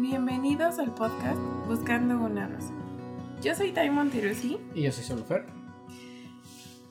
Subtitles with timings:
[0.00, 2.72] Bienvenidos al podcast Buscando una Rosa.
[3.42, 5.44] Yo soy Taimon Tirusi Y yo soy Solofer.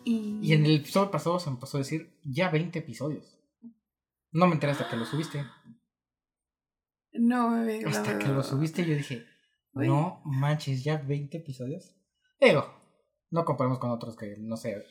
[0.04, 0.40] y...
[0.42, 3.40] Y en el episodio pasado se me pasó a decir ya 20 episodios.
[4.32, 5.44] No me enteré hasta que lo subiste.
[7.14, 9.26] No había Hasta que lo subiste yo dije,
[9.74, 9.88] Uy.
[9.88, 11.96] no manches, ya 20 episodios.
[12.40, 12.66] Digo,
[13.32, 14.84] no comparamos con otros que, no sé,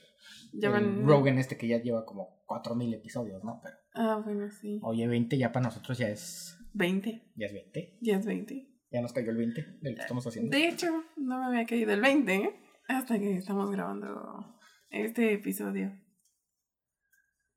[1.04, 3.60] Rogan este que ya lleva como 4000 episodios, ¿no?
[3.62, 4.80] Pero, Ah, bueno, sí.
[4.82, 7.32] oye, 20 ya para nosotros ya es, 20.
[7.34, 7.98] ya es 20.
[8.00, 8.68] Ya es 20.
[8.90, 10.56] Ya nos cayó el 20 del que estamos haciendo.
[10.56, 12.60] De hecho, no me había caído el 20 ¿eh?
[12.88, 15.92] hasta que estamos grabando este episodio.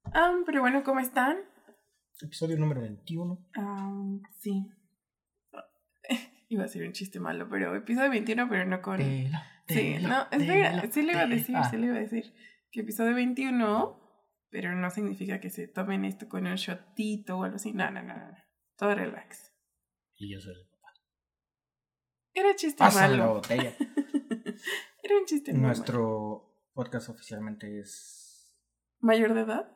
[0.06, 1.38] Ah, pero bueno, ¿cómo están?
[2.22, 3.48] Episodio número 21.
[3.56, 4.68] Ah, sí.
[6.50, 8.98] Iba a ser un chiste malo, pero episodio 21, pero no con...
[8.98, 11.96] Tela, Sí, tela, no, espera, tela, sí le iba a decir, Ah, sí le iba
[11.96, 12.34] a decir
[12.72, 14.00] que episodio 21,
[14.50, 18.02] pero no significa que se tomen esto con un shotito o algo así, no, no,
[18.02, 18.38] no, no,
[18.82, 19.54] todo relax.
[20.18, 20.92] Y yo soy el papá.
[22.34, 23.36] Era chiste Pásale la malo.
[23.36, 23.76] botella.
[25.04, 25.68] Era un chiste malo.
[25.68, 28.58] Nuestro podcast oficialmente es.
[29.00, 29.72] ¿Mayor de edad?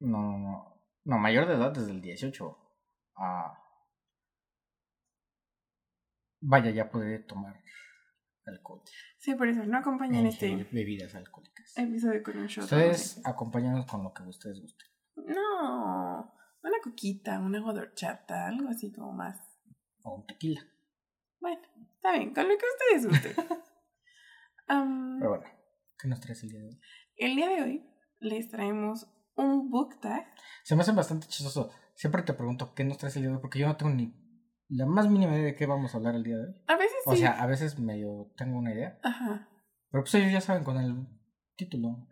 [0.00, 0.82] No, no, no.
[1.04, 2.58] No, mayor de edad desde el 18.
[3.16, 3.62] Ah.
[6.40, 7.62] Vaya, ya puede tomar
[8.44, 8.82] alcohol.
[9.18, 11.78] Sí, por eso, no acompañen este bebidas alcohólicas.
[11.78, 12.64] episodio con un shot.
[12.64, 14.88] Ustedes acompáñanos con lo que ustedes gusten.
[15.14, 16.33] No,
[16.84, 19.40] coquita, una agua de horchata, algo así como más.
[20.02, 20.60] O un tequila.
[21.40, 21.62] Bueno,
[21.94, 22.64] está bien, con lo que
[23.00, 23.46] ustedes gusten.
[24.68, 25.44] Am, Pero bueno,
[25.98, 26.80] ¿qué nos traes el día de hoy?
[27.16, 27.86] el día de hoy
[28.18, 30.26] les traemos un book tag
[30.62, 31.70] Se me hace bastante chistoso.
[31.94, 34.12] Siempre te pregunto qué nos traes el día de hoy porque yo no tengo ni
[34.68, 36.54] la más mínima idea de qué vamos a hablar el día de hoy.
[36.66, 37.10] A veces sí.
[37.10, 38.98] O sea, a veces medio tengo una idea.
[39.02, 39.48] Ajá.
[39.90, 41.06] Pero pues ellos ya saben con el
[41.56, 42.08] título.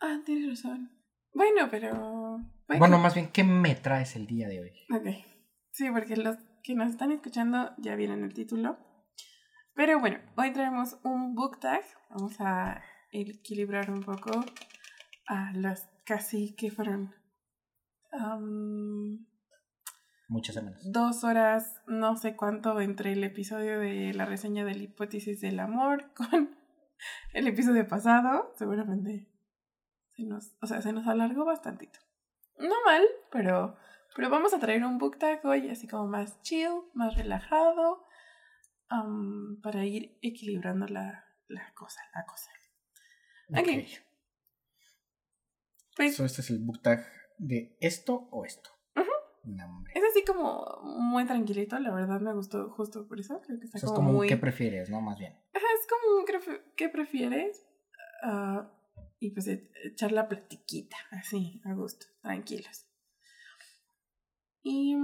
[0.00, 0.90] Ah, tienes razón.
[1.34, 2.38] Bueno, pero.
[2.78, 4.72] Bueno, más bien, ¿qué me traes el día de hoy?
[4.94, 5.06] Ok.
[5.72, 8.78] Sí, porque los que nos están escuchando ya vieron el título.
[9.74, 11.82] Pero bueno, hoy traemos un book tag.
[12.10, 14.44] Vamos a equilibrar un poco
[15.26, 17.14] a las casi que fueron
[18.12, 19.26] am,
[20.28, 20.80] Muchas semanas.
[20.92, 25.60] dos horas, no sé cuánto, entre el episodio de la reseña de la hipótesis del
[25.60, 26.56] amor con
[27.32, 28.52] el episodio pasado.
[28.56, 29.31] Seguramente
[30.16, 31.98] se nos, o sea, se nos alargó bastantito.
[32.58, 33.76] No mal, pero,
[34.14, 38.04] pero vamos a traer un book tag hoy así como más chill, más relajado,
[38.88, 42.50] am, para ir equilibrando la, la cosa, la cosa.
[43.48, 43.58] Ok.
[43.58, 44.02] Ok.
[45.96, 47.04] Pues So, este es el book tag
[47.38, 48.70] de esto o esto.
[49.44, 53.40] No, es así como muy tranquilito, la verdad me gustó justo por eso.
[53.40, 55.00] Creo que O está sea, es como, como un qué prefieres, ¿no?
[55.00, 55.32] Más bien.
[55.52, 57.66] Ajá, es como un ¿qué prefieres?
[59.22, 62.88] Y pues e- echar la platiquita, así, a gusto, tranquilos.
[64.62, 64.96] Y...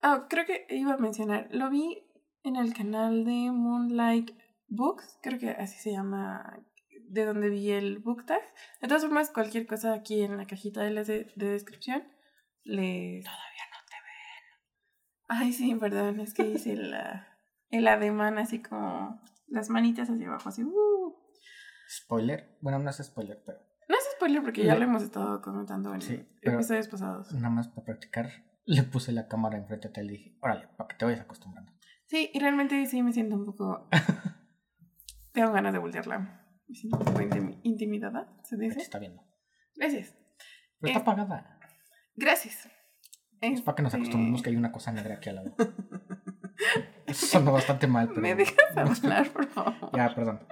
[0.00, 2.02] Ah, creo que iba a mencionar, lo vi
[2.44, 4.30] en el canal de Moonlight
[4.68, 6.64] Books, creo que así se llama,
[7.10, 8.42] de donde vi el book tag.
[8.80, 12.04] De todas formas, cualquier cosa aquí en la cajita de, las de, de descripción,
[12.62, 13.22] les...
[13.22, 15.28] Todavía no te ven.
[15.28, 17.28] Ay, sí, perdón, es que hice la,
[17.68, 20.64] el ademán así como las manitas hacia abajo, así.
[20.64, 20.93] uh.
[22.02, 22.58] Spoiler.
[22.60, 26.00] Bueno, no es spoiler, pero No es spoiler porque ya lo hemos estado comentando en
[26.00, 27.32] Sí, episodios pasados.
[27.32, 28.30] nada más para practicar.
[28.66, 31.20] Le puse la cámara enfrente a ti y le dije, órale, para que te vayas
[31.20, 31.70] acostumbrando.
[32.06, 33.88] Sí, y realmente sí me siento un poco...
[35.32, 36.18] Tengo ganas de voltearla.
[36.66, 38.80] Me siento un poco intim- intimidada, ¿se Que te dice?
[38.80, 39.22] está viendo.
[39.76, 40.14] Gracias.
[40.80, 41.58] Pero Eh, está apagada.
[42.14, 42.68] Gracias.
[43.40, 45.54] Es para que nos Este, acostumbremos que hay una cosa negra aquí al lado.
[47.06, 48.20] Eso sonó bastante mal, pero.
[48.22, 49.90] ¿Me dejas hablar, por favor?
[49.94, 50.46] Ya, perdón.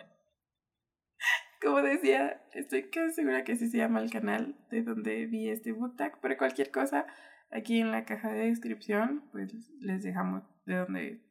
[1.63, 5.73] Como decía, estoy casi segura que así se llama el canal de donde vi este
[5.73, 7.07] book tag, pero cualquier cosa
[7.53, 11.23] aquí en la caja de descripción, pues les dejamos de donde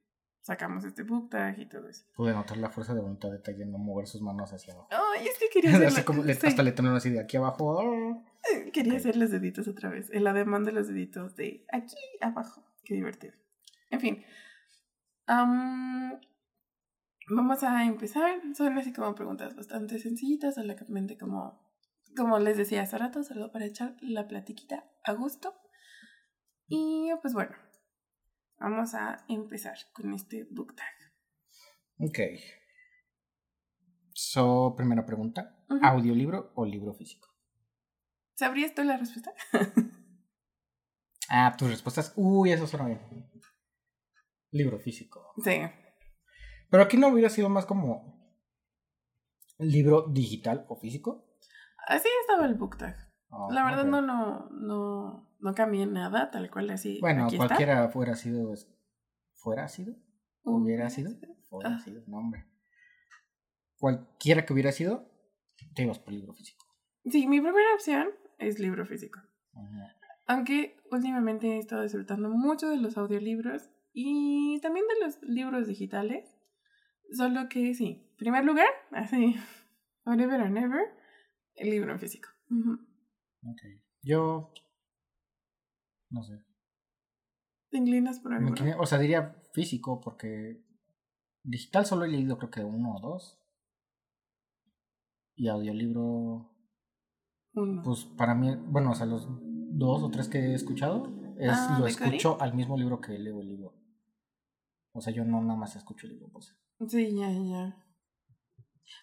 [0.42, 2.06] sacamos este book tag y todo eso.
[2.16, 4.88] Pude notar la fuerza de voluntad de de no mover sus manos hacia abajo.
[4.92, 7.80] Ay, es que quería hacer, Así como sí, hasta le tonaron así de aquí abajo.
[7.80, 8.24] oh.
[8.72, 12.64] quería hacer los deditos otra vez, el ademán de los deditos de aquí abajo.
[12.84, 13.34] Qué divertido.
[13.90, 14.24] En fin.
[15.28, 16.20] am,
[17.30, 18.42] vamos a empezar.
[18.56, 21.68] Son así como preguntas bastante sencillitas, solamente como,
[22.16, 25.54] como les decía hace rato, solo para echar la platiquita a gusto.
[26.68, 27.56] Y pues bueno,
[28.60, 30.96] vamos a empezar con este book tag.
[32.00, 32.20] Ok.
[34.14, 35.58] So, primera pregunta.
[35.82, 37.30] ¿audiolibro o libro físico?
[38.36, 39.34] ¿Sabrías tú la respuesta?
[41.34, 42.12] Ah, tus respuestas.
[42.18, 43.00] Uy, eso suena bien.
[44.52, 45.34] Libro físico.
[45.42, 45.62] Sí.
[46.72, 48.18] Pero aquí no hubiera sido más como
[49.60, 51.28] libro digital o físico.
[51.88, 52.96] Así estaba el book tag.
[53.30, 56.98] Oh, La verdad no, no, no, no cambié nada, tal cual así.
[57.02, 57.48] Bueno, aquí está.
[57.48, 58.54] cualquiera fuera sido.
[59.36, 59.96] ¿Fuera sido?
[60.44, 61.12] ¿Hubiera sido?
[61.50, 61.80] Fuera Ah.
[61.80, 62.46] sido, no, hombre.
[63.78, 65.10] Cualquiera que hubiera sido,
[65.76, 66.66] te ibas por libro físico.
[67.06, 69.20] Sí, mi primera opción es libro físico.
[69.54, 69.96] Ajá.
[70.28, 76.38] Aunque últimamente he estado disfrutando mucho de los audiolibros y también de los libros digitales.
[77.12, 79.36] Solo que sí, primer lugar, así,
[80.04, 80.98] forever and ever,
[81.56, 82.30] el libro en físico.
[82.50, 82.74] Ujú.
[83.44, 83.62] Ok.
[84.02, 84.54] Yo.
[86.10, 86.44] No sé.
[87.70, 88.54] ¿Te inclinas por algo?
[88.80, 90.62] o sea, diría físico porque
[91.44, 93.38] digital solo he leído creo que uno o dos.
[95.36, 96.54] Y audiolibro,
[97.54, 97.82] Uno.
[97.84, 101.78] pues para mí, bueno, o sea, los dos o tres que he escuchado, es, Ah,
[101.80, 103.74] lo escucho al mismo libro que leo el libro.
[104.94, 106.56] O sea, yo no nada más escucho el libro, pues.
[106.88, 107.78] Sí, ya, ya.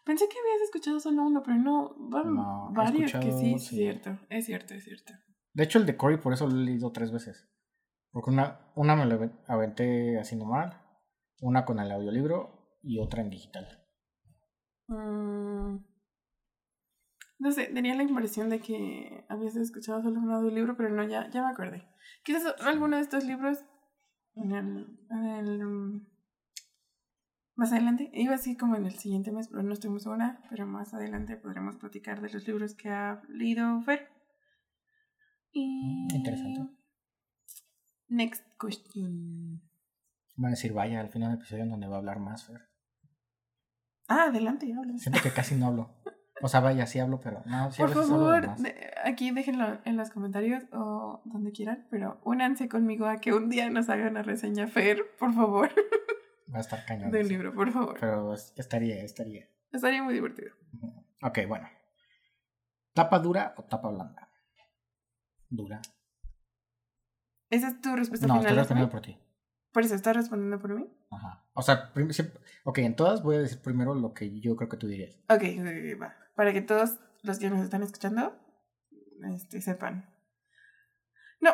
[0.05, 3.77] Pensé que habías escuchado solo uno, pero no, van No, he varios que sí, sí.
[3.77, 5.13] cierto, es cierto, es cierto.
[5.53, 7.49] De hecho, el de Cory por eso lo he leído tres veces.
[8.11, 10.81] Porque una, una me lo aven- aventé así normal,
[11.41, 13.67] una con el audiolibro y otra en digital.
[14.89, 15.77] Mm,
[17.39, 21.29] No sé, tenía la impresión de que habías escuchado solo un audiolibro, pero no, ya,
[21.31, 21.87] ya me acordé.
[22.25, 23.65] Quizás alguno de estos libros
[24.35, 26.07] en el, en el,
[27.59, 30.65] más adelante, iba así como en el siguiente mes, pero no estoy muy segura, pero
[30.67, 34.09] más adelante podremos platicar de los libros que ha leído Fer.
[35.51, 36.07] Y...
[36.15, 36.73] Interesante.
[38.09, 39.61] Next question.
[40.37, 42.61] Van a decir, vaya, al final del episodio en donde va a hablar más, Fer.
[44.09, 44.97] Ah, adelante, habla.
[44.97, 45.91] Siento que casi no hablo.
[46.41, 49.97] O sea, vaya, sí hablo, pero no, sí Por hablo favor, de- aquí déjenlo en
[49.97, 54.23] los comentarios o donde quieran, pero únanse conmigo a que un día nos hagan una
[54.23, 55.71] reseña Fer, por favor,
[56.53, 57.11] Va a estar cañón.
[57.11, 57.97] del libro, por favor.
[58.01, 59.49] Pero es- estaría, estaría.
[59.73, 60.53] Estaría muy divertido.
[61.23, 61.69] Ok, bueno.
[62.95, 64.31] ¿Tapa dura o tapa blanda?
[65.49, 65.81] Dura.
[67.51, 68.47] ¿Esa es tu respuesta No, final?
[68.47, 68.77] estoy Oscar?
[68.77, 69.19] respondiendo por ti.
[69.73, 70.87] Por eso, ¿estás respondiendo por mí?
[71.11, 71.47] Ajá.
[71.55, 74.77] O sea, siempre- ok, en todas voy a decir primero lo que yo creo que
[74.77, 75.15] tú dirías.
[75.29, 75.43] Ok,
[76.01, 76.15] va.
[76.35, 78.39] Para que todos los que nos están escuchando
[79.35, 80.09] este, sepan.
[81.41, 81.51] No,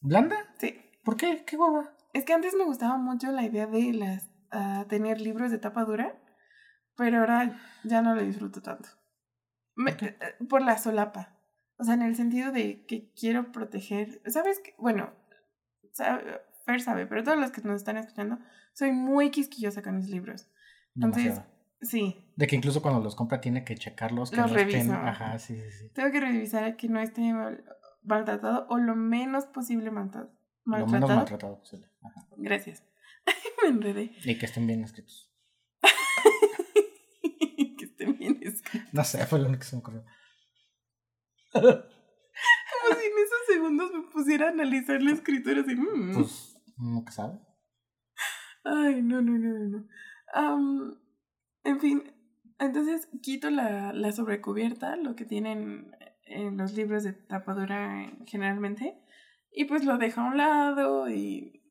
[0.00, 0.36] ¿Blanda?
[0.58, 0.80] sí.
[1.04, 1.44] ¿Por qué?
[1.46, 1.93] ¿Qué guapa?
[2.14, 5.84] Es que antes me gustaba mucho la idea de las ah, tener libros de tapa
[5.84, 6.18] dura,
[6.96, 8.88] pero ahora ya no lo disfruto tanto.
[9.74, 10.06] Me- ¿Por qué?
[10.06, 11.36] eh, por la solapa.
[11.76, 14.22] O sea, en el sentido de que quiero proteger.
[14.26, 14.74] ¿Sabes qué?
[14.78, 15.12] Bueno,
[15.92, 18.38] sabe- Fer sabe, pero todos los que nos están escuchando,
[18.72, 20.48] soy muy quisquillosa con mis libros.
[20.94, 21.50] Entonces, Demasiado.
[21.82, 24.30] sí, De que incluso cuando los compra tiene que checarlos.
[24.30, 24.90] Que Los no estén-.
[24.92, 25.92] Ajá, sí, sí, sí.
[25.92, 27.64] tengo que revisar que no esté mal-
[28.04, 30.30] maltratado o lo menos posible malta-
[30.64, 31.16] Lo menos maltratado.
[31.18, 31.88] maltratado posible.
[32.04, 32.26] Ajá.
[32.36, 32.84] Gracias.
[33.62, 34.12] me enredé.
[34.24, 35.30] Y que estén bien escritos.
[37.78, 38.92] que estén bien escritos.
[38.92, 40.04] No sé, fue lo único que se me ocurrió.
[41.52, 45.74] Como si en esos segundos me pusiera a analizar la escritura así.
[45.76, 46.14] mm.
[46.14, 47.38] Pues, nunca sabe.
[48.64, 49.86] Ay, no, no, no, no.
[50.32, 50.98] Am,
[51.64, 52.12] en fin,
[52.58, 55.94] entonces quito la, la sobrecubierta, lo que tienen
[56.26, 58.98] en los libros de tapadura generalmente,
[59.52, 61.62] y pues lo dejo a un lado y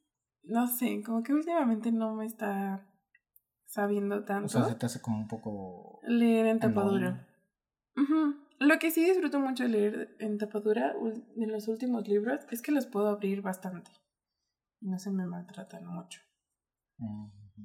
[0.44, 2.88] no sé, como que últimamente no me está
[3.66, 6.00] sabiendo tanto O sea, se te hace como un poco.
[6.04, 7.28] leer en tapadura.
[8.60, 10.94] Lo que sí disfruto mucho de leer en tapadura
[11.36, 13.92] en los últimos libros es que los puedo abrir bastante.
[14.80, 16.22] Y no se me maltratan mucho.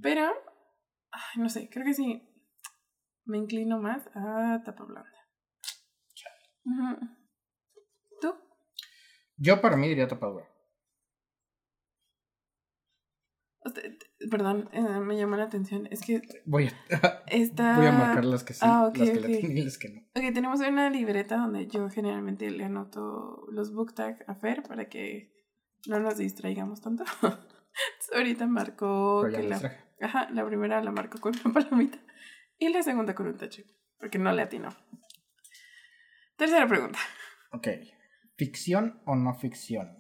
[0.03, 0.31] Pero,
[1.11, 2.23] ay, no sé, creo que sí
[3.25, 5.11] me inclino más a tapa blanda.
[6.65, 7.09] Ujú.
[8.21, 8.35] ¿Tú?
[9.37, 10.45] Yo para mí diría tapa dura.
[10.47, 10.59] Usted-
[14.31, 15.87] perdón, eh, me llamó la atención.
[15.91, 16.73] Es que Voy a,
[17.27, 17.77] está...
[17.77, 19.25] voy a marcar las que sí, Ah, las que ok.
[19.27, 20.01] le tienen y las que no.
[20.15, 24.89] Ok, tenemos una libreta donde yo generalmente le anoto los book tag a Fer para
[24.89, 25.33] que
[25.87, 27.05] no nos distraigamos tanto.
[27.23, 29.61] Entonces, ahorita marcó que la,
[30.01, 31.99] ajá, la primera la marcó con una palomita
[32.59, 33.67] y la segunda con un tache,
[34.01, 34.71] porque no le atinó.
[36.37, 36.99] Tercera pregunta.
[37.53, 37.69] Ok.
[38.37, 39.98] ¿Ficción o no ficción?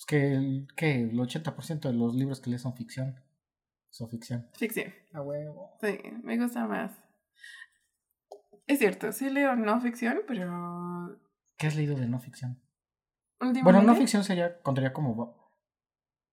[0.00, 3.22] Es que, el- que el 80% de los libros que lees son ficción.
[3.90, 4.48] Son ficción.
[4.56, 4.94] Ficción.
[5.12, 5.76] A huevo.
[5.82, 6.90] Sí, me gusta más.
[8.66, 11.18] Es cierto, sí leo no ficción, pero
[11.58, 12.62] ¿Qué has leído de no ficción?
[13.62, 15.34] Bueno, no ficción sería, contaría como ba-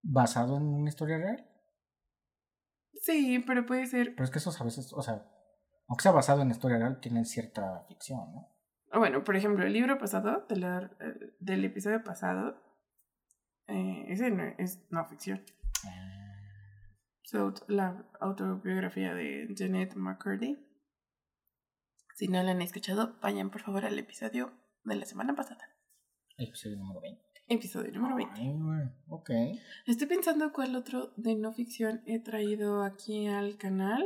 [0.02, 1.46] basado en una historia real.
[2.94, 4.14] Sí, pero puede ser...
[4.14, 5.26] Pero es que esos a veces, o sea,
[5.88, 8.48] aunque sea basado en historia real, tienen cierta ficción, ¿no?
[8.98, 12.62] Bueno, por ejemplo, el libro pasado, de la- eh, del episodio pasado,
[13.68, 15.44] eh, ese no es no ficción.
[17.32, 20.56] Aut- la autobiografía de Janet McCurdy.
[22.14, 24.52] Si no lo han escuchado, vayan por favor al episodio
[24.84, 25.62] de la semana pasada.
[26.38, 27.22] Episodio número 20.
[27.48, 28.40] Episodio número 20.
[28.40, 29.30] Ay, güey, ok.
[29.86, 34.04] Estoy pensando cuál otro de no ficción he traído aquí al canal.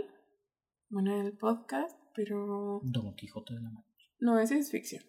[0.90, 2.80] Bueno, el podcast, pero...
[2.82, 3.88] Don Quijote de la Mancha.
[4.20, 5.02] No, ese es ficción.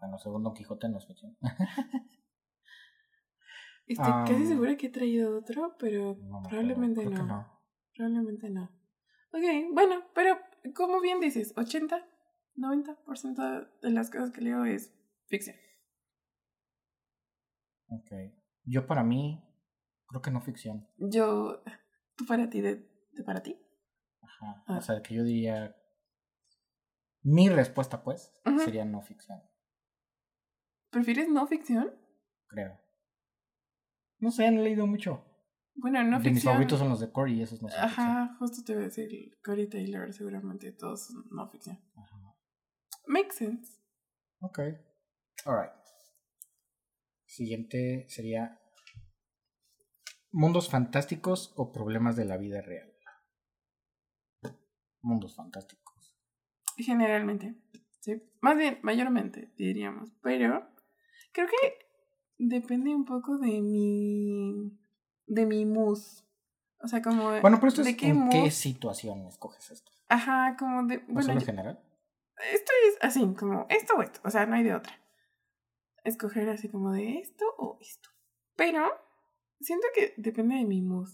[0.00, 1.36] Bueno, según Don Quijote no es ficción.
[3.86, 4.46] Estoy casi Am.
[4.48, 7.46] segura que he traído otro, pero No probablemente no.
[7.94, 8.64] Probablemente no.
[9.32, 10.38] Ok, bueno, pero
[10.74, 12.06] como bien dices, 80,
[12.56, 14.94] 90% de las cosas que leo es
[15.26, 15.56] ficción.
[17.88, 18.10] Ok.
[18.64, 19.42] Yo para mí,
[20.06, 20.88] creo que no ficción.
[20.98, 21.62] Yo,
[22.16, 22.76] tú para ti, de,
[23.12, 23.58] de para ti.
[24.22, 24.64] Ajá.
[24.66, 24.78] Ah.
[24.78, 25.76] O sea, que yo diría.
[27.24, 28.32] Mi respuesta, pues,
[28.64, 29.40] sería no ficción,
[30.90, 31.94] ¿Prefieres no ficción?
[32.48, 32.78] creo.
[34.22, 35.24] No sé, no he leído mucho.
[35.74, 36.52] Bueno, no de mis ficción.
[36.52, 38.06] favoritos son los de Cory y esos no son ficción.
[38.06, 39.08] Ajá, justo te iba a decir,
[39.44, 41.80] Cory Taylor, seguramente todos son no ficción.
[41.96, 42.36] Ajá.
[43.06, 43.82] Makes sense.
[44.40, 44.60] Ok.
[45.44, 45.72] Alright.
[47.26, 48.60] Siguiente sería.
[50.30, 52.90] ¿Mundos fantásticos o problemas de la vida real?
[55.00, 56.16] Mundos fantásticos.
[56.76, 57.60] Generalmente,
[58.00, 58.22] sí.
[58.40, 60.12] Más bien, mayormente, diríamos.
[60.22, 60.70] Pero
[61.32, 61.81] creo que
[62.48, 64.72] depende un poco de mi.
[65.26, 65.98] de mi mood.
[66.80, 67.40] O sea, como.
[67.40, 68.30] Bueno, pero esto ¿de es qué en mood?
[68.30, 69.92] qué situación escoges esto.
[70.08, 70.98] Ajá, como de.
[70.98, 71.80] ¿No Bueno, solo en general?
[72.52, 74.20] esto es así, como esto o esto.
[74.24, 74.92] O sea, no hay de otra.
[76.04, 78.08] Escoger así como de esto o esto.
[78.56, 78.84] Pero
[79.60, 81.08] siento que depende de mi mood.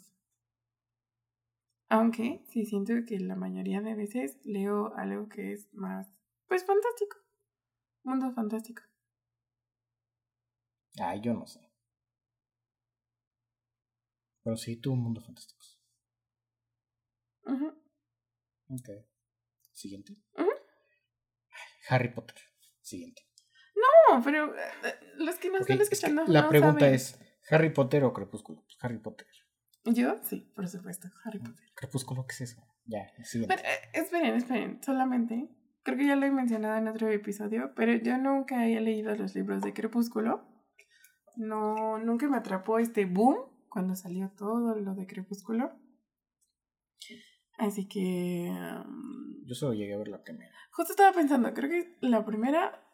[1.90, 6.06] Aunque sí siento que la mayoría de veces leo algo que es más,
[6.46, 7.16] pues fantástico.
[8.04, 8.82] Mundo fantástico.
[11.00, 11.60] Ay, yo no sé.
[14.42, 15.78] Pero sí, tú, Mundos Fantásticos.
[17.44, 17.66] Ujú.
[18.70, 18.88] Ok.
[19.72, 20.16] Siguiente.
[20.36, 20.48] Ujú.
[21.88, 22.36] Harry Potter.
[22.80, 23.22] Siguiente.
[23.74, 26.24] No, pero eh, eh, los que nos Ok, están es que escuchando.
[26.32, 26.94] la no pregunta saben.
[26.94, 27.18] es:
[27.50, 28.64] ¿Harry Potter o Crepúsculo?
[28.80, 29.26] Harry Potter.
[29.84, 31.64] Yo, sí, por supuesto, Harry Potter.
[31.74, 32.62] Crepúsculo, ¿qué es eso?
[32.84, 33.56] Ya, siguiente.
[33.56, 35.48] Pero, eh, esperen, esperen, solamente.
[35.82, 39.34] Creo que ya lo he mencionado en otro episodio, pero yo nunca he leído los
[39.34, 40.46] libros de Crepúsculo.
[41.38, 43.36] No, nunca me atrapó este boom
[43.68, 45.70] cuando salió todo lo de Crepúsculo.
[47.58, 48.50] Así que.
[48.50, 50.54] um, Yo solo llegué a ver la primera.
[50.72, 52.84] justo estaba pensando, creo que la primera,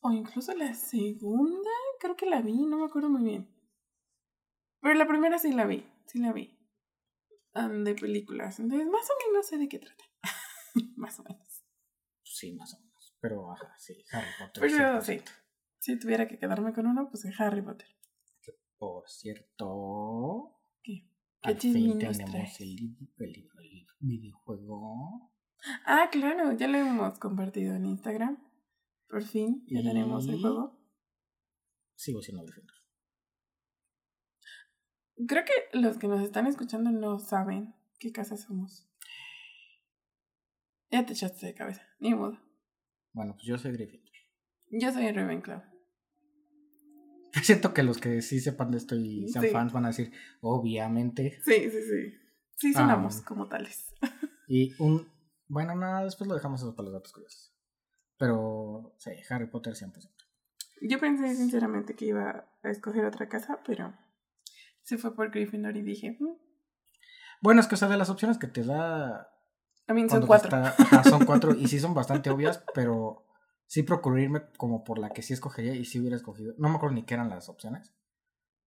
[0.00, 1.70] o incluso la segunda,
[2.00, 3.48] creo que la vi, no me acuerdo muy bien.
[4.80, 6.58] Pero la primera sí la vi, sí la vi.
[7.54, 8.58] um, de películas.
[8.58, 10.04] Entonces, más o menos sé de qué trata.
[10.96, 11.62] más o menos.
[12.24, 13.16] Sí, más o menos.
[13.20, 14.60] Pero, ajá, sí, Harry Potter.
[14.62, 15.02] Pero 100%.
[15.02, 15.22] sí,
[15.82, 17.88] si tuviera que quedarme con uno, pues Harry Potter.
[18.78, 21.08] Por cierto, ¿Qué?
[21.42, 22.68] al ¿Qué fin chisminos tenemos el,
[23.18, 25.32] el, el videojuego.
[25.86, 28.38] Ah, claro, ya lo hemos compartido en Instagram.
[29.08, 30.80] Por fin, ya Y- tenemos el juego.
[31.94, 32.76] Sigo siendo Gryffindor.
[35.28, 38.88] Creo que los que nos están escuchando no saben qué casa somos.
[40.90, 42.38] Ya te echaste de cabeza, ni modo.
[43.12, 44.10] Bueno, pues yo soy Gryffindor.
[44.70, 45.62] Yo soy Ravenclaw.
[47.42, 49.50] Siento que los que sí sepan de esto y sean Sí.
[49.50, 51.40] fans van a decir, obviamente.
[51.44, 52.14] Sí, sí, sí.
[52.56, 53.24] Sí sonamos Ah.
[53.26, 53.94] como tales.
[54.48, 55.08] Y un.
[55.48, 57.54] Bueno, nada, después lo dejamos eso para los datos curiosos.
[58.18, 60.10] Pero, sí, Harry Potter 100%.
[60.82, 63.94] Yo pensé sinceramente que iba a escoger otra casa, pero
[64.82, 66.34] se fue por Gryffindor y dije, "Mm,
[67.40, 69.28] Bueno, es que, o sea, de las opciones que te da.
[69.88, 70.48] a mí son cuatro.
[70.48, 73.24] está- ajá, son cuatro y sí son bastante obvias, pero
[73.72, 76.52] sí procuro irme como por la que sí escogería y sí hubiera escogido.
[76.58, 77.90] No me acuerdo ni qué eran las opciones,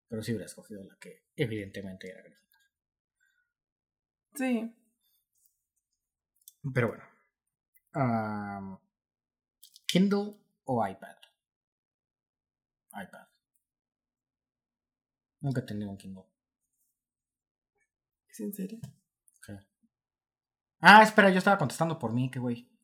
[0.07, 2.59] pero sí hubiera escogido la que evidentemente era Gryffindor.
[4.33, 4.75] Sí.
[6.73, 8.79] Pero bueno.
[9.85, 11.17] ¿Kindle o iPad?
[12.93, 13.27] iPad.
[15.39, 16.25] Nunca he tenido un Kindle.
[18.27, 18.79] ¿Es en serio?
[20.79, 22.74] Ah, espera, yo estaba contestando por mí, qué güey.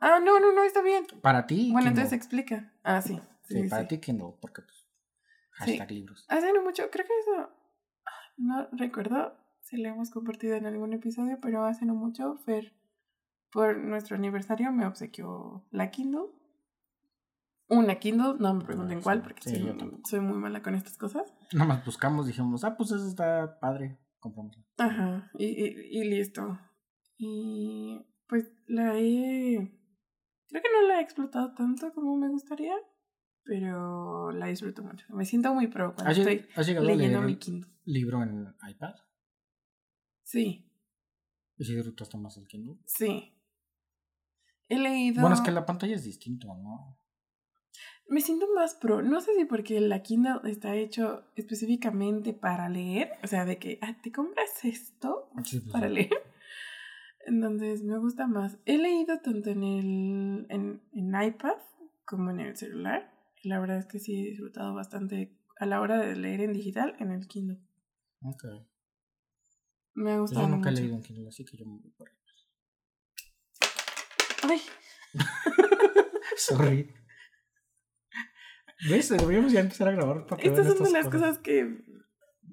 [0.00, 1.06] Ah, no, no, no, está bien.
[1.22, 1.70] Para ti.
[1.72, 2.72] Bueno, entonces explica.
[2.82, 3.20] Ah, sí.
[3.44, 3.88] Sí, para sí.
[3.88, 4.86] ti Kindle, porque pues.
[5.52, 6.24] Hashtag libros.
[6.28, 7.50] Hace no mucho, creo que eso.
[8.06, 12.72] ah, No recuerdo si lo hemos compartido en algún episodio, pero hace no mucho, Fer,
[13.50, 16.26] por nuestro aniversario, me obsequió la Kindle.
[17.70, 20.02] Una Kindle, no me pregunten Ah, cuál, porque Sí, soy, yo tampoco.
[20.08, 21.34] soy muy mala con estas cosas.
[21.52, 23.98] Nada más buscamos, dijimos, ah, pues eso está padre.
[24.20, 24.56] Compramos.
[24.78, 26.58] Ajá, y, y, y listo.
[27.18, 29.74] Y pues la he.
[30.48, 32.74] Creo que no la he explotado tanto como me gustaría,
[33.44, 35.06] pero la disfruto mucho.
[35.10, 37.70] Me siento muy pro cuando ¿Has, estoy has llegado a leyendo leer mi el Kindle.
[37.84, 38.94] libro en iPad?
[40.22, 40.64] Sí,
[41.56, 42.76] ¿Y si disfrutaste más el Kindle?
[42.84, 43.34] sí.
[44.70, 45.22] He leído.
[45.22, 46.98] Bueno, es que la pantalla es distinto, ¿no?
[48.06, 49.00] Me siento más pro.
[49.00, 53.12] No sé si porque la Kindle está hecho específicamente para leer.
[53.22, 56.10] O sea, de que, ah, ¿te compras esto Sí, pues, para leer?
[57.28, 58.58] Entonces me gusta más.
[58.64, 61.56] He leído tanto en el en, en iPad
[62.04, 63.12] como en el celular.
[63.42, 66.52] Y la verdad es que sí he disfrutado bastante a la hora de leer en
[66.54, 67.58] digital en el Kindle.
[68.22, 68.44] Ok.
[69.94, 70.82] Me ha Pues gustado yo nunca he mucho.
[70.82, 72.10] leído en Kindle, así que yo me voy por.
[74.48, 74.60] Ay,
[76.36, 76.94] Sorry.
[78.88, 79.08] ¿Ves?
[79.08, 81.84] Deberíamos ya empezar a grabar para que estas son de las cosas que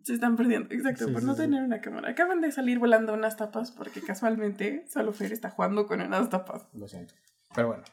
[0.06, 0.74] se están perdiendo.
[0.74, 1.42] Exacto, Sí, por sí, no sí.
[1.42, 2.12] tener una cámara.
[2.12, 6.68] Acaban de salir volando unas tapas porque casualmente solo Fer está jugando con unas tapas.
[6.74, 7.16] Lo siento.
[7.56, 7.84] Pero bueno.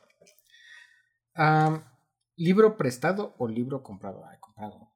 [1.35, 1.83] Am,
[2.37, 4.25] ¿Libro prestado o libro comprado?
[4.26, 4.92] Ay, comprado.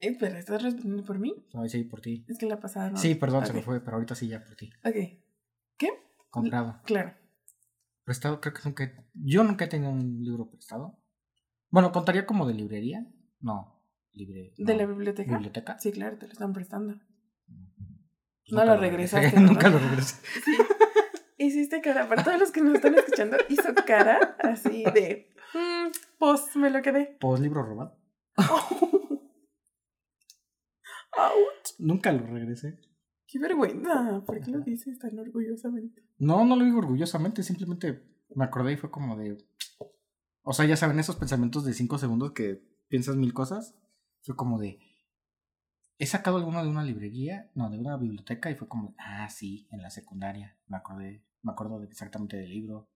[0.00, 1.46] Espera, ¿estás respondiendo por mí?
[1.54, 2.24] No, sí, por ti.
[2.28, 2.96] Es que la pasada no.
[2.96, 4.70] Sí, perdón, se me fue, pero ahorita sí ya por ti.
[4.84, 4.94] Ok.
[5.78, 5.88] ¿Qué?
[6.28, 6.80] Comprado.
[6.84, 7.14] Claro.
[8.04, 8.92] Prestado, creo que nunca.
[9.14, 10.98] Yo nunca he tenido un libro prestado.
[11.70, 13.06] Bueno, contaría como de librería.
[13.40, 13.75] No,
[14.16, 14.52] libre.
[14.56, 15.32] ¿De no, la biblioteca?
[15.32, 15.78] biblioteca.
[15.78, 16.94] Sí, claro, te lo están prestando.
[18.50, 20.16] No lo regresé, regresaste, nunca lo regresé.
[20.44, 20.56] Sí.
[21.38, 25.34] Hiciste cara, para todos los que nos están escuchando, hizo cara así de.
[25.52, 27.18] "Mm, pues me lo quedé.
[27.20, 27.98] Pues libro robado.
[31.78, 32.78] Nunca lo regresé.
[33.26, 34.22] ¡Qué vergüenza!
[34.24, 36.02] ¿Por qué lo dices tan orgullosamente?
[36.18, 38.02] No, no lo digo orgullosamente, simplemente
[38.34, 39.36] me acordé y fue como de.
[40.42, 43.74] O sea, ya saben, esos pensamientos de cinco segundos que piensas mil cosas.
[44.26, 44.80] Fue como de.
[45.98, 49.68] He sacado alguno de una librería, no, de una biblioteca, y fue como, ah, sí,
[49.70, 50.58] en la secundaria.
[50.66, 52.90] Me acordé, me acuerdo de exactamente del libro.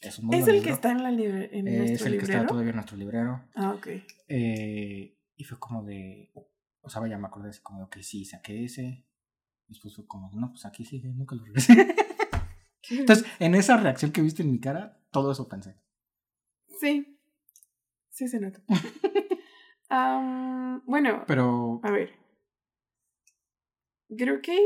[0.00, 2.12] Es un muy ¿Es el que está en, la libre, en Eh, es nuestro el
[2.12, 2.48] que está librero?
[2.48, 3.44] todavía en nuestro librero.
[3.56, 3.88] Ah, ok.
[4.28, 6.30] Eh, y fue como de.
[6.80, 9.04] O sea, vaya, me acordé así como, ok, sí, saqué ese.
[9.66, 11.72] Después fue como, no, pues aquí sigue, nunca lo regresé.
[12.90, 15.76] Entonces, en esa reacción que viste en mi cara, todo eso pensé.
[16.78, 17.18] Sí.
[18.10, 18.62] Sí se nota.
[19.94, 22.12] Am, bueno, Pero, a ver.
[24.16, 24.56] Creo que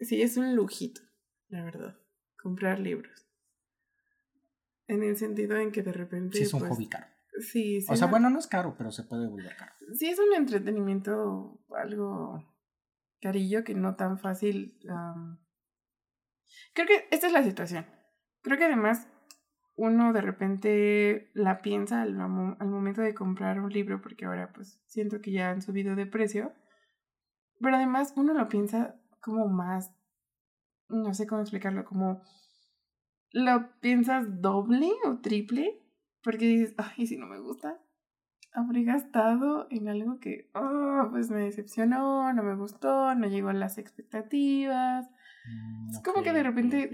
[0.00, 1.00] sí es un lujito,
[1.48, 1.96] la verdad,
[2.42, 3.24] comprar libros.
[4.88, 6.38] En el sentido en que de repente.
[6.38, 7.06] sí es un pues, hobby caro.
[7.38, 7.86] Sí, sí.
[7.88, 9.72] O sea, no- bueno, no es caro, pero se puede volver caro.
[9.92, 12.44] Sí es un entretenimiento algo
[13.20, 14.76] carillo que no tan fácil.
[16.74, 17.86] Creo que esta es la situación.
[18.42, 19.06] Creo que además
[19.76, 24.52] uno de repente la piensa al, mo- al momento de comprar un libro, porque ahora
[24.52, 26.52] pues siento que ya han subido de precio.
[27.60, 29.94] Pero además uno lo piensa como más,
[30.88, 32.20] no sé cómo explicarlo, como
[33.32, 35.80] lo piensas doble o triple,
[36.22, 37.80] porque dices, ay, si no me gusta,
[38.52, 43.54] habré gastado en algo que, oh, pues me decepcionó, no me gustó, no llegó a
[43.54, 45.10] las expectativas.
[45.48, 46.88] Mm, Es como que de repente.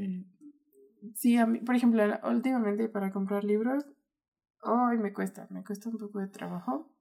[1.15, 3.85] Sí, a mí, por ejemplo, últimamente para comprar libros,
[4.63, 6.93] ay, me cuesta, me cuesta un poco de trabajo.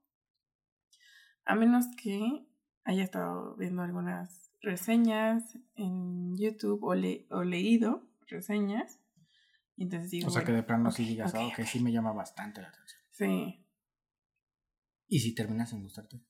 [1.46, 2.46] A menos que
[2.84, 9.00] haya estado viendo algunas reseñas en YouTube o, le- o leído reseñas.
[9.76, 11.66] Y entonces digo, O sea, que de plano ok, sí digas, ok, ah, ok, ok.
[11.66, 13.02] sí me llama bastante la atención.
[13.12, 13.66] sí,
[15.08, 16.22] Y si terminas sin gustarte.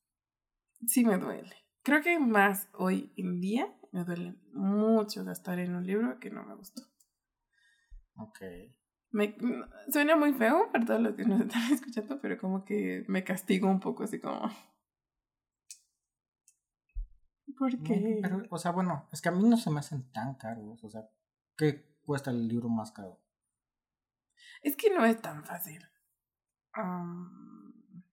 [0.86, 1.54] sí me duele.
[1.82, 6.44] Creo que más hoy en día me duele mucho gastar en un libro que no
[6.44, 6.82] me gustó.
[8.16, 8.40] Ok.
[9.12, 9.36] Me,
[9.90, 13.68] suena muy feo para todos los que nos están escuchando, pero como que me castigo
[13.68, 14.50] un poco, así como.
[17.58, 18.20] ¿Por qué?
[18.22, 20.82] pero, o sea, bueno, es que a mí no se me hacen tan caros.
[20.82, 21.10] O sea,
[21.56, 23.20] ¿qué cuesta el libro más caro?
[24.62, 25.82] Es que no es tan fácil.
[26.72, 28.04] Am,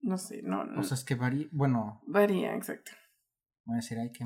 [0.00, 0.80] no sé, no, no.
[0.80, 1.48] O sea, es que varía.
[1.50, 2.92] Bueno, varía, exacto.
[3.64, 4.24] voy a decir, ay, qué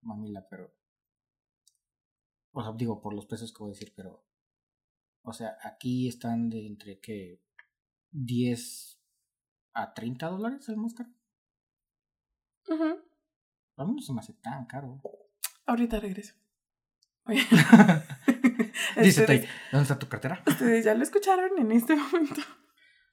[0.00, 0.72] mamila, pero.
[2.54, 4.24] O sea, digo, por los precios que voy a decir, pero.
[5.22, 7.42] O sea, aquí están de entre que
[8.12, 9.00] 10
[9.72, 11.10] a 30 dólares el más caro.
[13.76, 15.00] A mí no se me hace tan caro.
[15.66, 16.34] Ahorita regreso.
[17.26, 17.40] Oye.
[19.02, 20.42] Dice ustedes, Tay, ¿dónde está tu cartera?
[20.46, 22.40] ustedes ya lo escucharon en este momento.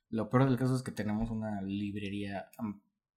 [0.10, 2.64] Lo peor del caso es que tenemos una librería a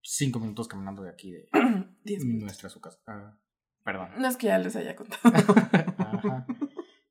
[0.00, 1.48] cinco minutos caminando de aquí de
[2.24, 3.00] nuestra su casa.
[3.06, 3.38] Ah,
[3.84, 4.10] perdón.
[4.18, 5.22] No es que ya les haya contado.
[5.98, 6.46] Ajá.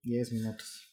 [0.03, 0.89] 10 minutos.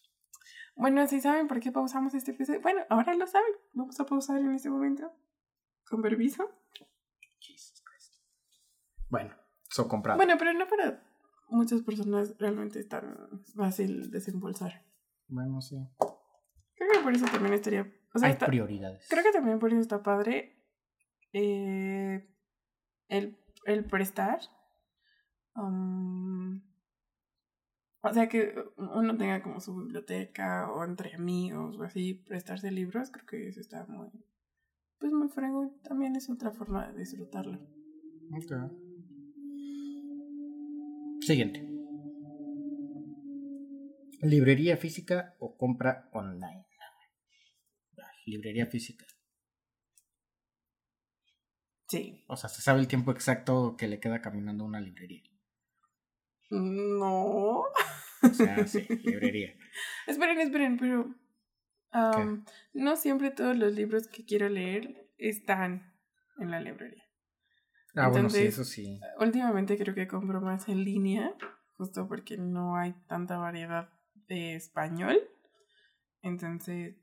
[0.77, 2.61] Bueno, si saben por qué pausamos este episodio.
[2.61, 3.53] Bueno, ahora lo saben.
[3.73, 5.13] Vamos a pausar en este momento.
[5.89, 6.49] Con permiso.
[7.41, 8.15] Jesus Christ.
[9.09, 9.35] Bueno,
[9.69, 10.17] so comprado.
[10.17, 11.03] Bueno, pero no para
[11.49, 14.85] muchas personas realmente es tan fácil desembolsar.
[15.27, 15.77] Bueno, sí.
[16.77, 17.93] Creo que por eso también estaría.
[18.15, 19.07] O sea, Hay está- prioridades.
[19.11, 20.57] creo que también por eso está padre
[21.33, 22.27] eh,
[23.09, 24.41] el, el prestar.
[25.61, 26.63] Um,
[28.03, 33.11] O sea, que uno tenga como su biblioteca o entre amigos o así, prestarse libros,
[33.11, 34.09] creo que eso está muy,
[34.99, 35.79] pues muy fregón.
[35.83, 37.59] También es otra forma de disfrutarlo.
[38.33, 38.53] Ok.
[41.21, 41.67] Siguiente.
[44.23, 46.67] ¿Librería física o compra online?
[48.27, 49.05] Librería física.
[51.89, 52.25] Sí.
[52.29, 55.30] O sea, se sabe el tiempo exacto que le queda caminando a una librería.
[56.51, 57.61] No.
[57.61, 57.65] O
[58.33, 59.55] sea, sí, librería.
[60.07, 61.15] esperen, esperen, pero
[61.91, 65.95] am, no siempre todos los libros que quiero leer están
[66.39, 67.05] en la librería.
[67.95, 69.01] Ah, bueno, sí, Entonces, eso sí.
[69.19, 71.35] Últimamente creo que compro más en línea,
[71.75, 73.91] justo porque no hay tanta variedad
[74.29, 75.19] de español.
[76.23, 76.97] Entonces,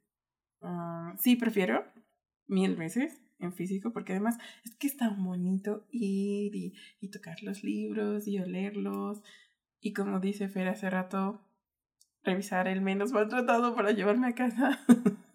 [1.18, 1.86] sí prefiero
[2.48, 7.42] mil veces en físico, porque además es que es tan bonito ir y, y tocar
[7.44, 9.22] los libros y olerlos.
[9.80, 11.42] Y como dice Fer hace rato,
[12.24, 14.80] revisar el menos maltratado para llevarme a casa.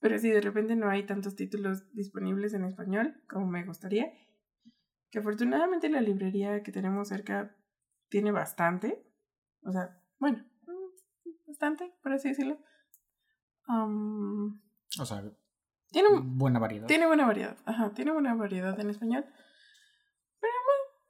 [0.00, 4.12] Pero sí, de repente no hay tantos títulos disponibles en español como me gustaría.
[5.10, 7.56] Que afortunadamente la librería que tenemos cerca
[8.08, 9.04] tiene bastante.
[9.62, 12.58] O sea, bueno, mm, bastante, por así decirlo.
[14.98, 15.22] O sea,
[15.90, 16.86] tiene, buena variedad.
[16.86, 17.56] tiene buena variedad.
[17.64, 19.24] Ajá, tiene buena variedad en español.
[20.40, 20.52] Pero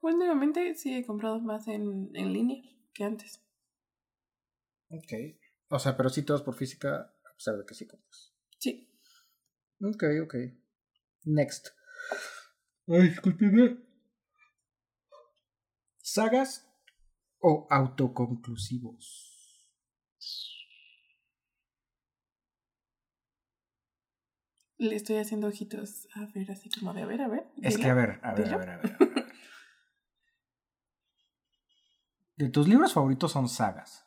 [0.02, 2.62] bueno, últimamente sí he comprado más en, en línea
[2.92, 3.42] que antes.
[4.90, 5.12] Ok.
[5.68, 8.34] O sea, pero sí todos por física, a pesar de que sí compras.
[8.58, 8.92] Sí.
[9.80, 10.34] Ok, ok.
[11.24, 11.68] Next.
[12.86, 13.78] Ay, discúlpeme.
[15.98, 16.68] ¿Sagas
[17.38, 19.29] o autoconclusivos?
[24.80, 27.46] Le estoy haciendo ojitos a ver, así como de a ver, a ver.
[27.60, 28.92] Es que a ver, a ver, a ver, a ver.
[28.94, 29.26] a ver.
[32.36, 34.06] De tus libros favoritos son sagas.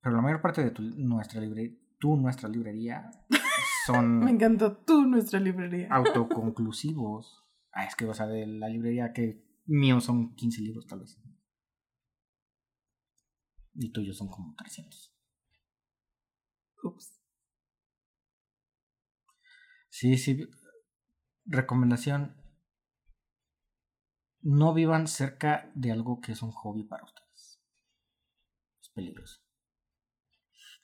[0.00, 3.38] Pero la mayor parte de tu, nuestra librería, tu, nuestra librería, Me
[3.86, 5.86] son encantó tú, nuestra librería.
[5.92, 7.44] autoconclusivos.
[7.70, 11.16] Ah, es que, o sea, de la librería que mío son 15 libros, tal vez.
[13.74, 15.14] Y tuyos son como 300.
[16.82, 17.17] Ups.
[19.98, 20.48] Sí, sí.
[21.44, 22.36] Recomendación.
[24.42, 27.60] No vivan cerca de algo que es un hobby para ustedes.
[28.80, 29.40] Es peligroso.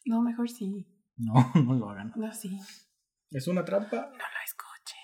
[0.04, 0.84] No, mejor sí.
[1.14, 2.12] No, no lo hagan.
[2.16, 2.58] No, sí.
[3.30, 3.98] Es una trampa.
[3.98, 4.98] No lo escuchen.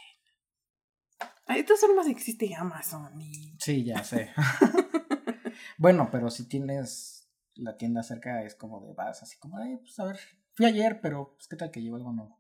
[1.46, 3.56] De todas formas existe Amazon y...
[3.60, 4.32] Sí, ya sé.
[5.78, 9.96] bueno, pero si tienes la tienda cerca, es como de vas, así como, ay, pues
[10.00, 10.18] a ver,
[10.54, 12.39] fui ayer, pero pues qué tal que llevo algo nuevo.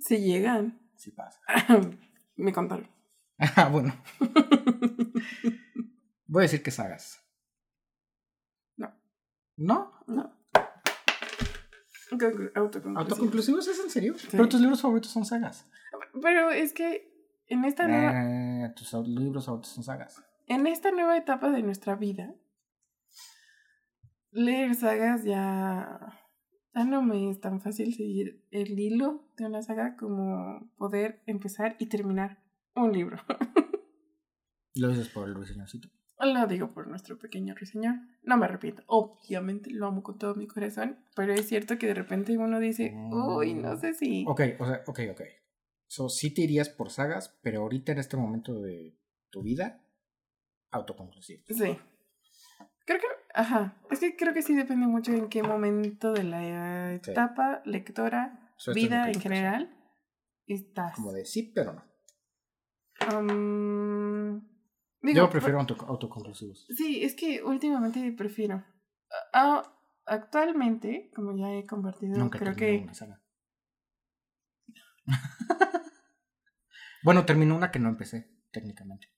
[0.00, 0.80] Se llegan.
[0.96, 1.40] Sí pasa.
[2.36, 2.88] Me contaron.
[3.56, 3.94] Ah, bueno,
[6.26, 7.20] voy a decir que sagas.
[8.76, 8.92] No.
[9.56, 9.92] ¿No?
[10.06, 10.36] No.
[12.10, 12.98] Conclu- Autoconclusivo.
[12.98, 14.18] ¿Autoconclusivos es en serio?
[14.18, 14.28] Sí.
[14.30, 15.64] Pero tus libros favoritos son sagas.
[16.20, 17.08] Pero es que
[17.46, 18.12] en esta, nueva,
[18.66, 20.22] Eh, tus libros favoritos son sagas.
[20.46, 22.34] en esta nueva etapa de nuestra vida,
[24.32, 26.19] leer sagas ya,
[26.74, 31.76] ya no me es tan fácil seguir el hilo de una saga como poder empezar
[31.78, 32.42] y terminar
[32.74, 33.18] un libro.
[34.74, 35.88] Lo dices por el ruiseñorcito.
[36.20, 37.94] Lo digo por nuestro pequeño ruiseñor.
[38.22, 38.82] No me arrepiento.
[38.86, 40.98] Obviamente lo amo con todo mi corazón.
[41.16, 44.24] Pero es cierto que de repente uno dice, uy, no sé si.
[44.28, 45.22] Ok, o sea, ok, ok.
[45.86, 48.96] So, sí te irías por sagas, pero ahorita en este momento de
[49.30, 49.82] tu vida,
[50.70, 51.42] autoconclusivo.
[51.48, 51.76] Sí.
[52.84, 53.76] Creo que, ajá.
[53.90, 57.10] Es que creo que sí depende mucho en qué momento de la Sí.
[57.10, 59.76] etapa lectora, vida en general,
[60.46, 60.94] estás.
[60.94, 61.84] Como de sí, pero no.
[65.02, 66.66] Digo, Yo prefiero auto- autoconclusivos.
[66.76, 68.62] Sí, es que últimamente prefiero.
[69.32, 69.74] Ah,
[70.06, 73.22] actualmente, como ya he compartido, Nunca creo que una saga.
[77.02, 79.08] bueno, terminó una que no empecé, técnicamente.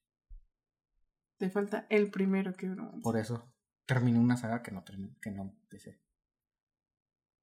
[1.39, 3.01] te falta el primero que uno.
[3.03, 3.52] Por eso
[3.87, 6.01] terminé una saga que no, que no empecé.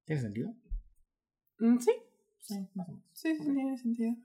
[0.04, 0.54] ¿Tiene sentido?
[1.58, 1.92] Mm, Sí,
[2.40, 3.06] Sí, más o menos.
[3.12, 4.16] sí, sí, tiene sentido.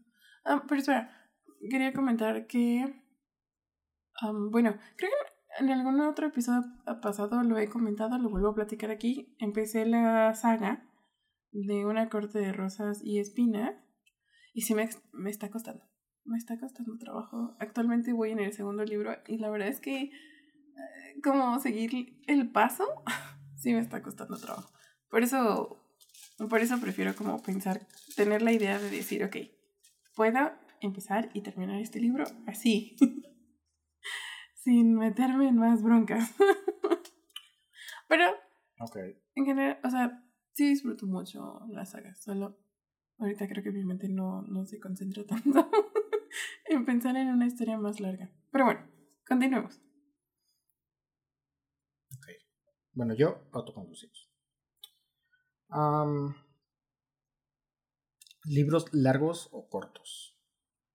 [0.45, 1.31] Ah, pero espera,
[1.69, 3.01] quería comentar que.
[4.51, 6.63] bueno, creo que en algún otro episodio
[7.01, 9.35] pasado lo he comentado, lo vuelvo a platicar aquí.
[9.39, 10.89] Empecé la saga
[11.51, 13.75] de una corte de rosas y espinas
[14.53, 15.85] y sí me, me está costando.
[16.23, 17.55] Me está costando trabajo.
[17.59, 20.09] Actualmente voy en el segundo libro y la verdad es que
[21.23, 23.03] como seguir el paso
[23.55, 24.71] sí me está costando trabajo.
[25.09, 25.79] Por eso,
[26.49, 29.37] por eso prefiero como pensar, tener la idea de decir, ok,
[30.15, 32.95] puedo empezar y terminar este libro así.
[34.55, 36.33] sin meterme en más broncas.
[38.07, 38.25] Pero
[38.79, 38.97] Ok.
[39.35, 42.57] en general, o sea, sí disfruto mucho las sagas, solo
[43.19, 45.69] ahorita creo que mi mente no, no se concentra tanto
[46.65, 48.29] en pensar en una historia más larga.
[48.51, 48.81] Pero bueno,
[49.27, 49.79] continuemos.
[52.95, 54.31] Bueno, yo, autoconclusivos.
[55.69, 56.35] Am,
[58.45, 60.37] ¿Libros largos o cortos?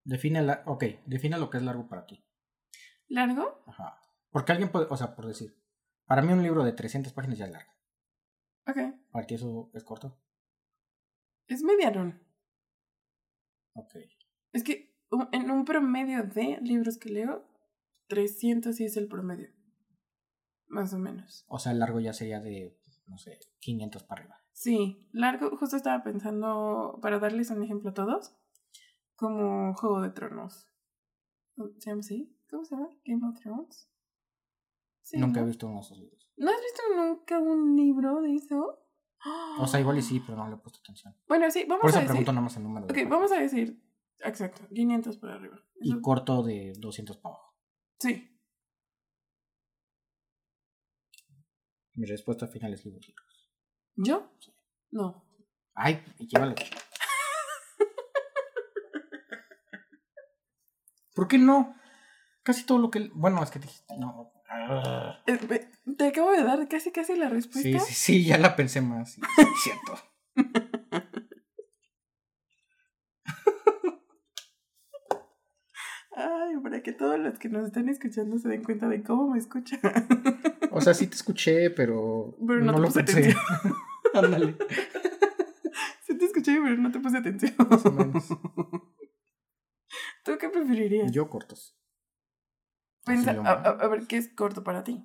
[0.04, 2.24] Define, la, ok, define lo que es largo para ti.
[3.08, 3.62] ¿Largo?
[3.66, 4.00] Ajá.
[4.30, 5.60] Porque alguien puede, o sea, por decir,
[6.06, 7.72] para mí un libro de 300 páginas ya es largo.
[8.68, 8.76] Ok.
[9.10, 10.16] ¿Para ti eso es corto?
[11.48, 12.22] Es medianón.
[13.74, 13.96] Ok.
[14.52, 17.44] Es que u- en un promedio de libros que leo,
[18.06, 19.50] 300 sí es el promedio.
[20.70, 21.44] Más o menos.
[21.48, 24.36] O sea, el largo ya sería de, no sé, 500 para arriba.
[24.52, 28.34] Sí, largo, justo estaba pensando, para darles un ejemplo a todos,
[29.16, 30.68] como Juego de Tronos.
[31.78, 32.36] ¿Se llama así?
[32.48, 32.88] ¿Cómo se llama?
[33.04, 33.90] Game of Thrones.
[35.02, 35.46] Sí, Nunca ¿no?
[35.46, 36.30] he visto uno de esos libros.
[36.36, 38.78] ¿No has visto nunca un libro de eso?
[39.58, 41.14] O sea, igual y sí, pero no le he puesto atención.
[41.26, 42.10] Bueno, sí, vamos Por eso a decir.
[42.12, 42.86] pregunto nada más el número.
[42.86, 43.82] de Ok, vamos a decir.
[44.20, 45.58] Exacto, 500 por arriba.
[45.80, 47.54] Y corto de 200 para abajo.
[47.98, 48.26] Sí.
[51.94, 53.12] Mi respuesta final es libros.
[53.96, 54.30] ¿Yo?
[54.90, 55.24] No.
[55.74, 56.54] Ay, equivale.
[61.14, 61.74] ¿Por qué no?
[62.42, 63.10] Casi todo lo que...
[63.14, 63.94] Bueno, es que dijiste...
[63.98, 64.32] No.
[65.26, 67.78] Eh, Te acabo de dar casi casi la Sí, respuesta.
[67.80, 69.12] sí, sí, ya la pensé más.
[69.12, 69.98] Sí, sí, es cierto.
[76.16, 79.38] Ay, para que todos los que nos están escuchando se den cuenta de cómo me
[79.38, 79.80] escuchan.
[80.72, 82.36] O sea, sí te escuché, pero...
[82.46, 83.34] Pero no te lo puse pensé.
[84.14, 84.56] Ándale.
[86.04, 87.54] Sí te escuché, pero no te puse atención.
[87.68, 88.26] Más o menos.
[90.24, 91.10] ¿Tú qué preferirías?
[91.12, 91.76] Yo cortos.
[93.04, 95.04] Pensa- a, a- ver, ¿qué es corto para ti?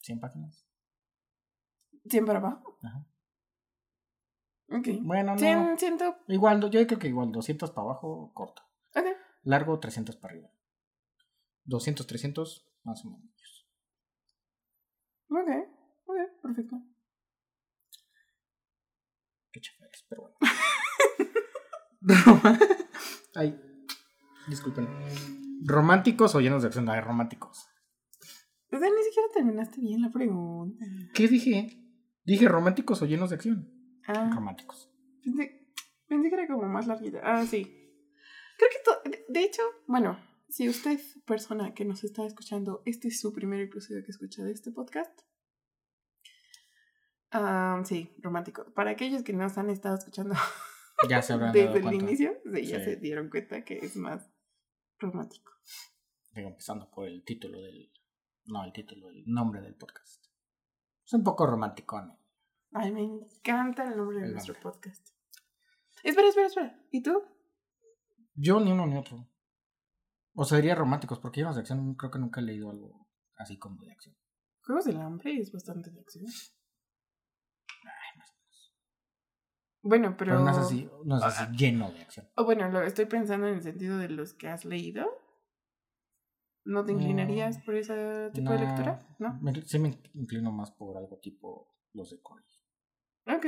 [0.00, 0.66] 100 páginas.
[2.06, 2.78] ¿100 para abajo?
[2.82, 3.06] Ajá.
[4.70, 4.88] Ok.
[5.02, 5.38] Bueno, no.
[5.38, 5.94] 100, 100.
[6.02, 6.16] Ok.
[6.28, 8.62] Igual, yo creo que igual 200 para abajo, corto.
[9.42, 10.50] Largo, 300 para arriba.
[11.64, 13.33] 200, 300, más o menos.
[15.34, 15.50] Ok.
[16.06, 16.76] Ok, perfecto.
[19.52, 20.36] Qué chafa eres, pero bueno.
[23.34, 23.60] Ay,
[24.48, 24.88] disculpen.
[25.64, 26.88] ¿Románticos o llenos de acción?
[26.88, 27.66] Ay, románticos.
[28.72, 30.84] O sea, ni siquiera terminaste bien la pregunta.
[31.14, 31.80] ¿Qué dije?
[32.24, 33.70] Dije románticos o llenos de acción.
[34.06, 34.90] Ah, Románticos.
[35.22, 35.68] pensé,
[36.06, 37.20] pensé que era como más larguita.
[37.22, 37.62] Ah, sí.
[38.58, 40.18] Creo que to- de, de hecho, bueno,
[40.54, 44.52] si usted, persona que nos está escuchando, este es su primer episodio que escucha de
[44.52, 45.20] este podcast.
[47.32, 48.72] Ah, sí, romántico.
[48.72, 50.34] Para aquellos que nos han estado escuchando
[51.10, 52.04] Ya se dado desde el cuenta.
[52.04, 52.84] inicio, sí, ya Sí.
[52.84, 54.30] se dieron cuenta que es más
[54.98, 55.50] romántico.
[56.30, 57.90] Digo, empezando por el título del.
[58.44, 60.24] No, el título, el nombre del podcast.
[61.04, 62.16] Es un poco romántico, ¿no?
[62.72, 64.70] Ay, me encanta el nombre de nuestro nombre.
[64.70, 65.08] podcast.
[66.04, 66.86] Espera, espera, espera.
[66.92, 67.22] ¿Y tú?
[68.34, 69.28] Yo ni uno ni otro.
[70.34, 73.58] O sea, diría románticos, porque llenos de acción creo que nunca he leído algo así
[73.58, 74.16] como de acción.
[74.62, 76.24] Juegos del Hambre es bastante de acción.
[77.84, 78.74] Ay, más o menos.
[79.82, 80.32] Bueno, pero...
[80.32, 81.52] Pero no es así, no es así Ah.
[81.52, 82.28] lleno de acción.
[82.36, 85.06] O bueno, lo estoy pensando en el sentido de los que has leído.
[86.66, 88.98] ¿No te inclinarías por ese tipo de lectura?
[89.18, 89.34] ¿No?
[89.42, 92.44] me- sí me inclino más por algo tipo los de Corey.
[93.26, 93.46] Ok.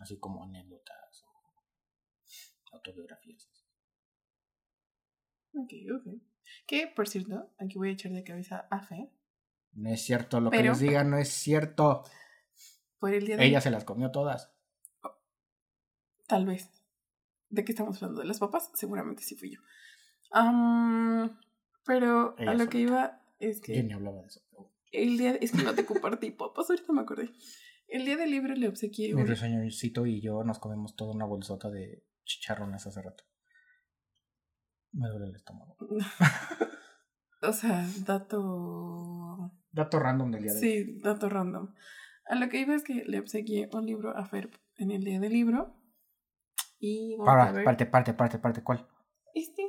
[0.00, 3.48] Así como anécdotas o autobiografías.
[5.58, 6.22] Ok, ok.
[6.66, 9.10] Que, por cierto, aquí voy a echar de cabeza a Fe.
[9.72, 12.04] No es cierto, lo que les diga no es cierto.
[12.98, 13.46] Por el día de...
[13.46, 14.52] Ella se las comió todas.
[16.26, 16.70] Tal vez.
[17.48, 18.20] ¿De qué estamos hablando?
[18.20, 18.70] ¿De las papas?
[18.74, 19.60] Seguramente sí fui yo.
[21.86, 24.40] Pero Ella a lo que iba es Yo que ni hablaba de eso.
[24.92, 25.36] el día...
[25.40, 27.30] Es que no te compartí papas, ahorita me acordé.
[27.86, 29.26] El día del libro le obsequié un...
[29.26, 33.24] reseñorcito y yo nos comemos toda una bolsota de chicharrones hace rato.
[34.92, 35.76] Me duele el estómago.
[37.40, 39.52] O sea, dato...
[39.70, 40.64] Dato random del día de hoy.
[40.64, 41.72] Sí, dato random.
[42.26, 45.20] A lo que iba es que le obsequié un libro a Fer en el día
[45.20, 45.76] del libro.
[46.80, 48.88] Y vamos a Para, parte, parte, parte, parte, ¿cuál?
[49.34, 49.62] Este,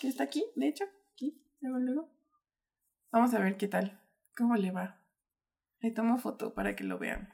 [0.00, 2.18] que está aquí, de hecho, aquí, luego, luego.
[3.12, 4.02] Vamos a ver qué tal,
[4.36, 5.02] cómo le va.
[5.80, 7.28] Le tomo foto para que lo vean.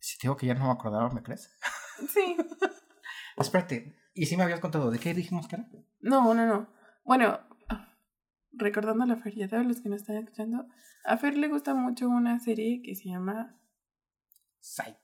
[0.00, 1.56] Si te digo que ya no me acordaba, ¿me crees?
[2.08, 2.36] Sí.
[3.36, 5.68] Espérate, ¿y si me habías contado de qué dijimos que era?
[6.00, 6.68] No, no, no.
[7.04, 7.40] Bueno,
[8.52, 10.66] recordando la feria, a los que nos están escuchando,
[11.04, 13.56] a Fer le gusta mucho una serie que se llama...
[14.58, 14.96] Psych.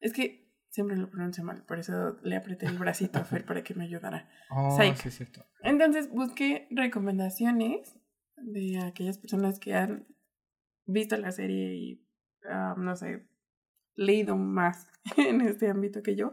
[0.00, 3.62] Es que siempre lo pronuncio mal, por eso le apreté el bracito a Fer para
[3.62, 4.28] que me ayudara.
[4.50, 4.96] Oh, Psych.
[4.96, 5.44] sí, es cierto.
[5.62, 7.98] Entonces busqué recomendaciones
[8.36, 10.06] de aquellas personas que han
[10.86, 12.06] visto la serie y,
[12.48, 13.28] ah, no sé,
[13.96, 14.86] leído más
[15.18, 16.32] en este ámbito que yo.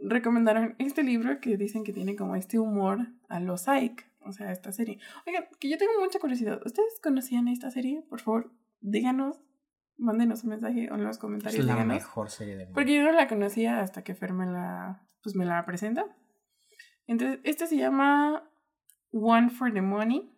[0.00, 4.52] Recomendaron este libro que dicen que tiene como este humor a los Psych, o sea,
[4.52, 4.98] esta serie.
[5.26, 6.60] Oigan, que yo tengo mucha curiosidad.
[6.64, 8.02] ¿Ustedes conocían esta serie?
[8.08, 9.40] Por favor, díganos,
[9.96, 11.64] mándenos un mensaje o en los Es comentarios.
[11.64, 11.94] la díganos.
[11.96, 12.74] mejor serie del mundo.
[12.74, 16.04] Porque yo no la conocía hasta que Fer me la, pues me la presenta.
[17.06, 18.48] Entonces, este se llama
[19.10, 20.32] One for the Money.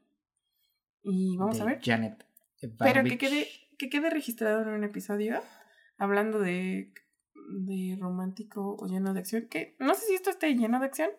[1.02, 1.80] Y vamos De a ver.
[1.82, 2.24] Janet
[2.78, 3.46] Pero que quede,
[3.78, 5.40] que quede registrado en un episodio
[5.98, 6.92] hablando de,
[7.50, 9.48] de romántico o lleno de acción.
[9.48, 11.10] Que no sé si esto esté lleno de acción,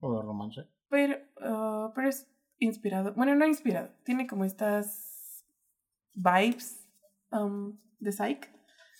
[0.00, 0.68] O de romance.
[0.88, 3.14] pero, ah, pero es inspirado.
[3.14, 3.90] Bueno, no inspirado.
[4.04, 5.44] Tiene como estas
[6.14, 6.86] vibes
[7.32, 8.48] um, de Psych.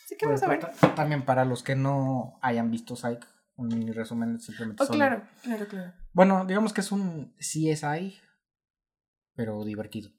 [0.04, 0.76] Así que Pues, vamos a ver.
[0.78, 3.24] ta- También para los que no hayan visto Psych,
[3.56, 5.92] mi resumen es simplemente Oh, son- claro, claro, claro.
[6.12, 8.18] Bueno, digamos que es un CSI,
[9.34, 10.10] pero divertido.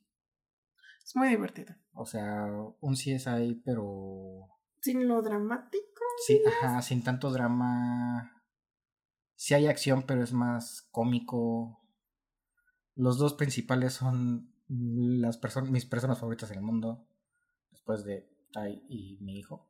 [1.04, 1.76] Es muy divertido.
[1.94, 2.46] O sea,
[2.80, 4.48] un CSI, pero
[4.82, 5.95] Sin lo dramático.
[6.26, 8.32] Sí, ajá, sin tanto drama.
[9.36, 11.82] Sí hay acción, pero es más cómico.
[12.96, 17.08] Los dos principales son las personas, mis personas favoritas en el mundo,
[17.72, 19.70] después de Tai y mi hijo.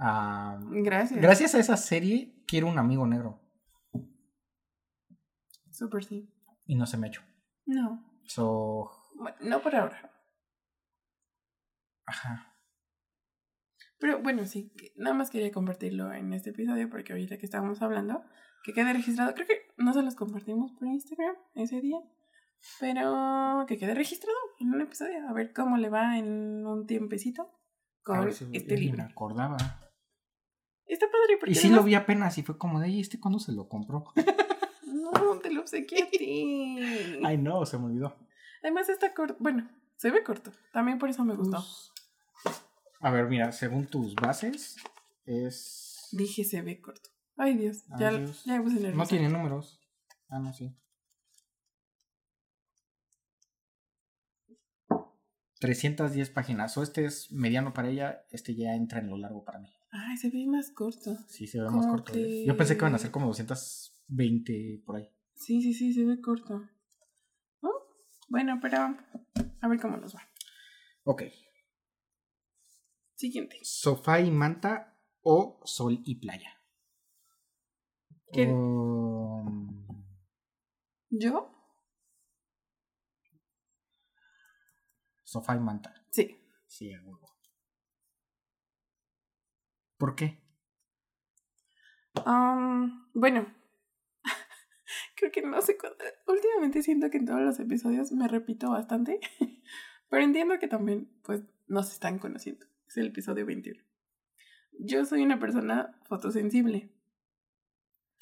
[0.00, 1.20] Ah, Gracias.
[1.20, 3.40] gracias a esa serie quiero un amigo negro
[5.70, 6.28] Súper sí.
[6.64, 7.22] y no se me ha hecho.
[7.66, 8.04] No.
[8.24, 8.90] So,
[9.42, 10.10] no por ahora.
[12.06, 12.55] ajá.
[13.98, 18.22] Pero bueno, sí, nada más quería compartirlo en este episodio porque ahorita que estábamos hablando,
[18.62, 21.98] que quede registrado, creo que no se los compartimos por Instagram ese día,
[22.80, 27.42] pero que quede registrado en un episodio, a ver cómo le va en un tiempecito
[27.42, 27.48] A
[28.02, 28.98] con ver si este libro.
[28.98, 29.56] me acordaba.
[30.86, 33.38] Está padre porque Y sí lo vi apenas y fue como de, ¿y este cuándo
[33.38, 34.04] se lo compró?
[35.12, 37.20] No, te lo obsequié a ti.
[37.24, 38.16] Ay, no, se me olvidó.
[38.62, 41.62] Además está corto, bueno, se ve corto, también por eso me gustó.
[43.00, 44.76] A ver, mira, según tus bases,
[45.24, 46.08] es.
[46.12, 47.10] Dije se ve corto.
[47.36, 48.44] Ay Dios, ya, Ay, Dios.
[48.44, 48.96] ya puse nerviosa.
[48.96, 49.80] No tiene números.
[50.28, 50.74] Ah, no, sí.
[55.60, 56.76] 310 páginas.
[56.76, 59.72] O este es mediano para ella, este ya entra en lo largo para mí.
[59.90, 61.16] Ay, se ve más corto.
[61.28, 62.12] Sí, se ve Como más corto.
[62.12, 62.14] ¿eh?
[62.14, 65.08] que- Yo pensé que iban a ser como 220 por ahí.
[65.34, 66.62] Sí, sí, sí, se ve corto.
[67.62, 67.70] ¿No?
[68.28, 68.78] Bueno, pero
[69.60, 70.22] a ver cómo nos va.
[71.04, 71.22] Ok.
[73.16, 73.58] Siguiente.
[73.62, 76.62] Sofá y manta o sol y playa.
[78.32, 78.46] ¿Qué?
[78.46, 79.86] Um,
[81.10, 81.56] ¿Yo?
[85.26, 85.92] sofá y manta.
[86.10, 86.40] Sí.
[86.66, 87.36] Sí, a huevo.
[89.98, 90.40] ¿Por qué?
[92.24, 93.46] Am, bueno,
[95.16, 95.98] creo que no sé cuándo.
[96.26, 99.20] Últimamente siento que en todos los episodios me repito bastante,
[100.08, 102.66] pero entiendo que también, pues, nos están conociendo.
[102.86, 103.82] Es el episodio 21.
[104.78, 106.90] Yo soy una persona fotosensible.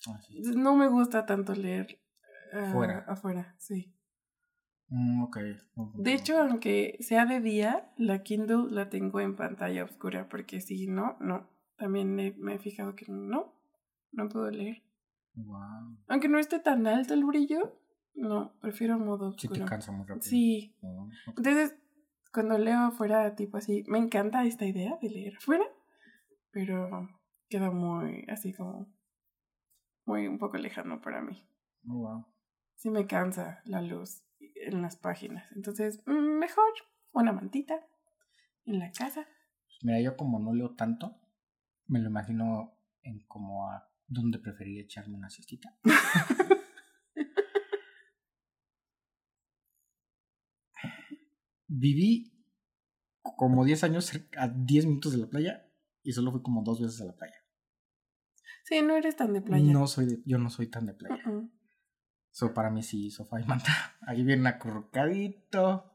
[0.06, 0.20] Ah,
[0.56, 1.98] No me gusta tanto leer
[2.72, 3.04] Fuera.
[3.08, 3.92] afuera, sí.
[4.88, 5.38] Mm, ok.
[5.96, 10.86] De hecho, aunque sea de día, la Kindle la tengo en pantalla oscura, porque si
[10.86, 11.48] no, no.
[11.76, 13.52] También me, me he fijado que no,
[14.12, 14.82] no puedo leer.
[15.34, 15.98] Wow.
[16.06, 17.76] Aunque no esté tan alto el brillo,
[18.14, 19.66] no, prefiero modo Sí te oscuro.
[19.66, 20.22] cansa muy rápido.
[20.22, 20.76] Sí.
[21.26, 21.74] Entonces,
[22.34, 25.64] cuando leo afuera, tipo así, me encanta esta idea de leer afuera,
[26.50, 27.08] pero
[27.48, 28.92] queda muy así como,
[30.04, 31.48] muy un poco lejano para mí.
[31.86, 32.26] Oh, wow.
[32.74, 35.46] Sí me cansa la luz en las páginas.
[35.52, 36.64] Entonces, mm, mejor
[37.12, 37.86] una mantita
[38.64, 39.28] en la casa.
[39.82, 41.14] Mira, yo como no leo tanto,
[41.86, 45.76] me lo imagino en como a dónde preferiría echarme una siestita.
[51.66, 52.32] Viví
[53.22, 55.66] como 10 años a 10 minutos de la playa
[56.02, 57.36] y solo fui como dos veces a la playa.
[58.64, 59.72] Sí, no eres tan de playa.
[59.72, 61.22] No soy de, yo no soy tan de playa.
[62.30, 63.96] So, para mí sí, sofá y manta.
[64.06, 65.90] Ahí viene acurrucadito.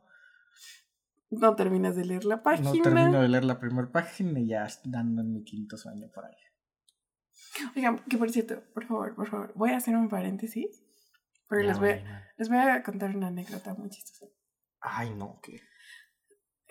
[1.31, 2.69] No terminas de leer la página.
[2.71, 6.25] No termino de leer la primera página y ya dando en mi quinto sueño por
[6.25, 6.35] ahí.
[7.75, 10.83] Oigan, que por cierto, por favor, por favor, voy a hacer un paréntesis.
[11.47, 14.25] Pero Ya, les, voy a, les voy a contar una anécdota muy chistosa.
[14.81, 15.61] Ay, no, ¿qué?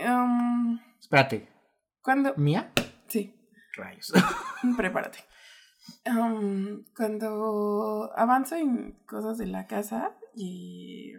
[0.04, 1.48] Um, Espérate,
[2.02, 2.34] cuando.
[2.36, 2.72] ¿mía?
[3.08, 3.34] Sí,
[3.74, 4.12] Rayos.
[4.76, 5.18] prepárate.
[6.06, 11.14] Um, cuando avanzo en cosas de la casa y.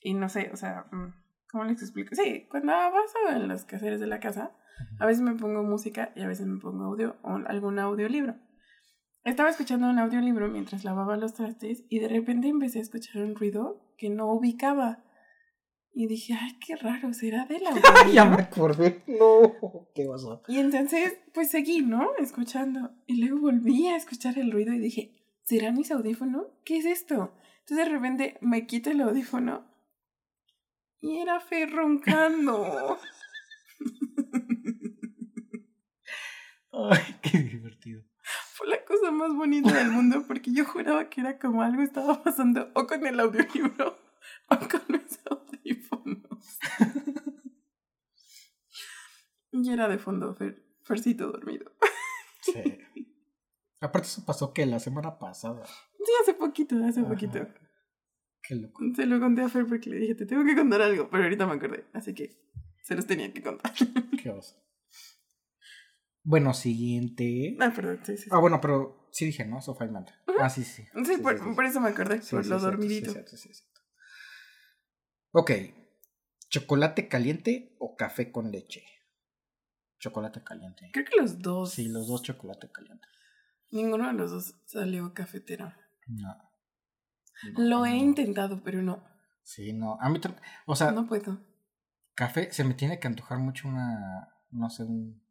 [0.00, 1.12] Y no sé, o sea, mm,
[1.50, 2.14] ¿cómo les explico?
[2.14, 4.52] Sí, cuando avanzo en los quehaceres de la casa,
[5.00, 8.36] a veces me pongo música y a veces me pongo audio o algún audiolibro.
[9.24, 13.34] Estaba escuchando un audiolibro mientras lavaba los trastes y de repente empecé a escuchar un
[13.34, 15.04] ruido que no ubicaba.
[15.92, 18.12] Y dije, ay, qué raro, ¿será del audiolibro?
[18.12, 19.02] ya me acordé.
[19.06, 20.42] No, ¿qué pasó?
[20.46, 22.10] Y entonces, pues seguí, ¿no?
[22.18, 22.92] Escuchando.
[23.06, 26.46] Y luego volví a escuchar el ruido y dije, ¿será mis audífonos?
[26.64, 27.34] ¿Qué es esto?
[27.60, 29.68] Entonces de repente me quito el audífono
[31.00, 32.98] y era Fe roncando.
[36.72, 38.02] Ay, qué divertido.
[38.52, 42.22] Fue la cosa más bonita del mundo porque yo juraba que era como algo estaba
[42.22, 43.96] pasando o con el audiolibro
[44.48, 46.58] con mis audífonos.
[49.52, 51.72] y era de fondo Fer, Fercito dormido.
[52.40, 52.62] Sí.
[53.80, 55.66] Aparte eso pasó que la semana pasada.
[55.66, 57.08] Sí, hace poquito, hace Ajá.
[57.10, 57.46] poquito.
[58.42, 58.82] Qué loco.
[58.96, 61.46] Se lo conté a Fer porque le dije, te tengo que contar algo, pero ahorita
[61.46, 62.40] me acordé, así que
[62.84, 63.72] se los tenía que contar.
[64.22, 64.56] Qué oso.
[66.22, 67.56] Bueno, siguiente.
[67.60, 68.22] ah, perdón, sí, sí.
[68.24, 68.30] sí.
[68.32, 69.60] Ah, bueno, pero sí dije, ¿no?
[69.60, 70.14] Sofá y manta.
[70.40, 70.84] Ah, sí, sí.
[71.04, 73.12] Sí, por, por eso me acordé, Sí, por sí, lo dormidito.
[73.12, 73.77] sí, sí, cierto.
[75.32, 75.50] Ok.
[76.50, 78.84] ¿Chocolate caliente o café con leche?
[79.98, 80.90] Chocolate caliente.
[80.92, 81.72] Creo que los dos.
[81.72, 83.06] Sí, los dos chocolate caliente.
[83.70, 85.72] Ninguno de los dos salió cafetero.
[86.06, 86.34] No.
[87.56, 87.96] Lo he no.
[87.96, 89.04] intentado, pero no.
[89.42, 89.98] Sí, no.
[90.00, 90.20] A mí,
[90.66, 91.38] o sea, No puedo.
[92.14, 95.22] café, se me tiene que antojar mucho una, no sé, un,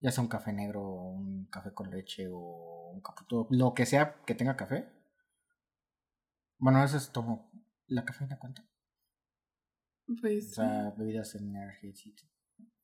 [0.00, 3.86] ya sea un café negro, o un café con leche o un caputo, lo que
[3.86, 4.88] sea que tenga café.
[6.58, 7.50] Bueno, a veces tomo,
[7.86, 8.64] ¿la cafeína cuenta?
[10.20, 10.50] Pues.
[10.50, 12.28] O sea, bebidas energéticas.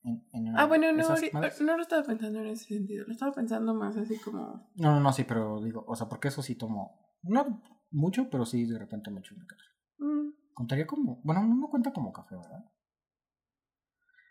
[0.05, 1.61] en- en- ah, bueno, no, ahori- madres.
[1.61, 3.05] no lo estaba pensando en ese sentido.
[3.07, 4.69] Lo estaba pensando más así como.
[4.75, 7.63] No, no, no, sí, pero digo, o sea, porque eso sí tomo, no
[7.93, 9.59] mucho, pero sí de repente me echo una otra.
[9.99, 12.65] mm, Contaría como, bueno, no, no cuenta como café, ¿verdad?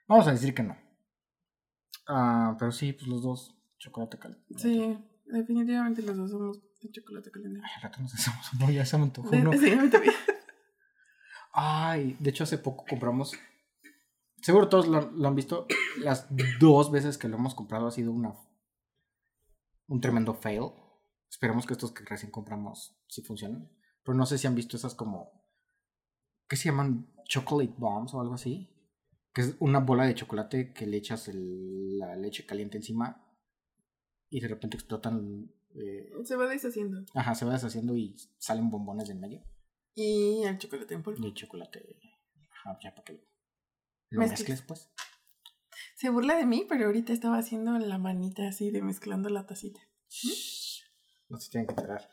[0.07, 0.75] Vamos a decir que no.
[2.07, 4.45] Ah, pero sí, pues los dos, chocolate caliente.
[4.57, 7.61] sí, definitivamente los dos somos de chocolate caliente.
[7.63, 9.53] Ay, al rato nos hacemos uno, ya se me antojó uno.
[9.53, 10.13] sí, a mí también.
[11.53, 13.33] Ay, de hecho hace poco compramos,
[14.41, 16.27] seguro todos lo, lo han visto, las
[16.59, 18.33] dos veces que lo hemos comprado ha sido una
[19.87, 20.71] un tremendo fail.
[21.29, 23.69] Esperemos que estos que recién compramos sí funcionen.
[24.03, 25.43] Pero no sé si han visto esas como,
[26.47, 27.07] ¿qué se llaman?
[27.25, 28.69] Chocolate bombs o algo así.
[29.33, 33.25] Que es una bola de chocolate que le echas el- la leche caliente encima
[34.29, 35.51] y de repente explotan.
[35.75, 37.03] eh, Se va deshaciendo.
[37.13, 39.41] ajá, se va deshaciendo y salen bombones en medio.
[39.93, 41.23] Y el chocolate en polvo.
[41.23, 41.99] Y el chocolate.
[42.51, 43.19] Ajá, ya para que lo,
[44.09, 44.39] lo Mezcles.
[44.49, 44.89] mezcles, pues.
[45.95, 49.79] Se burla de mí, pero ahorita estaba haciendo la manita así de mezclando la tacita.
[51.29, 52.09] No se tienen que enterar.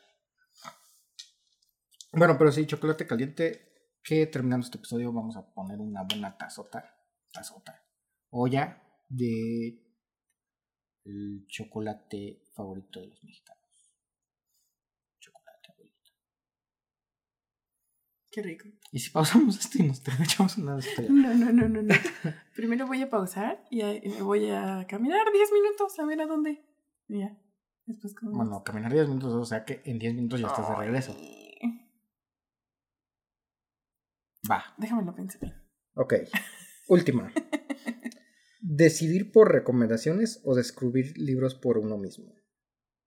[2.11, 3.65] Bueno, pero sí, chocolate caliente.
[4.01, 6.95] Que terminando este episodio vamos a poner una buena tazota.
[7.31, 7.83] Tazota.
[8.29, 9.85] Olla de
[11.03, 13.59] el chocolate favorito de los mexicanos.
[15.19, 16.11] Chocolate abuelito.
[18.31, 18.67] Qué rico.
[18.91, 21.11] Y si pausamos esto y nos echamos una de estas ya?
[21.11, 21.95] No, no, no, no, no.
[22.55, 26.63] Primero voy a pausar y me voy a caminar 10 minutos a ver a dónde.
[27.07, 27.37] Y ya.
[27.85, 28.33] Después como.
[28.33, 31.15] Bueno, caminar 10 minutos, o sea que en 10 minutos ya estás de regreso.
[34.49, 34.63] Va.
[34.77, 35.41] Déjame lo pensar.
[35.95, 36.13] Ok.
[36.87, 37.33] Última.
[38.61, 42.33] ¿Decidir por recomendaciones o descubrir libros por uno mismo?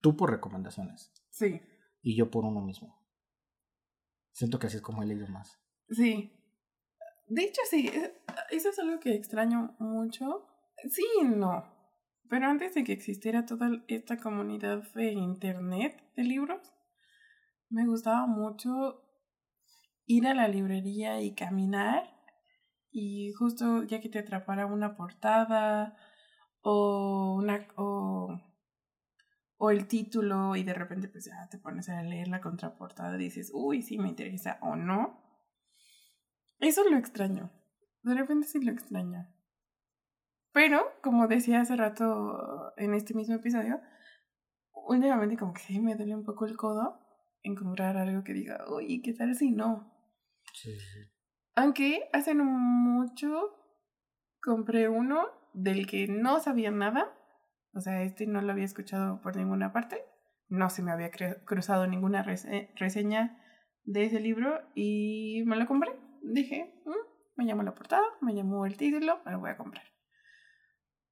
[0.00, 1.60] Tú por recomendaciones Sí,
[2.00, 3.01] y yo por uno mismo.
[4.32, 5.58] Siento que así es como he leído más.
[5.90, 6.32] sí.
[7.28, 7.88] De hecho, sí.
[7.88, 8.12] eh,
[8.50, 10.46] Eso es algo que extraño mucho.
[10.90, 11.64] Sí no.
[12.28, 16.60] Pero antes de que existiera toda esta comunidad de internet de libros,
[17.70, 19.02] me gustaba mucho
[20.06, 22.10] ir a la librería y caminar
[22.90, 25.96] y justo ya que te atrapara una portada
[26.60, 28.28] o una o,
[29.64, 33.26] o el título y de repente pues ya te pones a leer la contraportada y
[33.26, 35.22] dices, uy, sí me interesa o no.
[36.58, 37.52] Eso lo extraño.
[38.02, 39.24] De repente sí lo extraño.
[40.52, 43.80] Pero, como decía hace rato en este mismo episodio,
[44.72, 46.98] últimamente como que sí me duele un poco el codo
[47.44, 49.94] encontrar algo que diga, uy, ¿qué tal si no?
[50.54, 51.08] Sí, sí.
[51.54, 53.30] Aunque hace no mucho
[54.42, 57.16] compré uno del que no sabía nada.
[57.74, 60.04] O sea, este no lo había escuchado por ninguna parte.
[60.48, 61.10] No se me había
[61.44, 63.38] cruzado ninguna rese- reseña
[63.84, 65.92] de ese libro y me lo compré.
[66.22, 66.92] Dije, "Mm,
[67.36, 69.84] me llamó la portada, me llamó el título, me lo voy a comprar.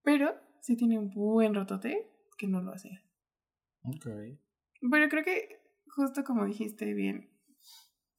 [0.03, 2.07] Pero sí tiene un buen rotote
[2.39, 3.03] que no lo hacía.
[3.83, 4.07] Ok.
[4.91, 7.31] Pero creo que justo como dijiste bien,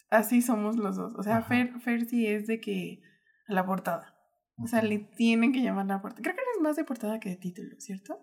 [0.09, 1.13] así somos los dos.
[1.15, 1.47] O sea, Ajá.
[1.47, 3.01] Fer, Fer sí es de que
[3.47, 4.15] la portada.
[4.57, 6.21] O sea, le tienen que llamar la portada.
[6.21, 8.19] Creo que eres más de portada que de título, ¿cierto?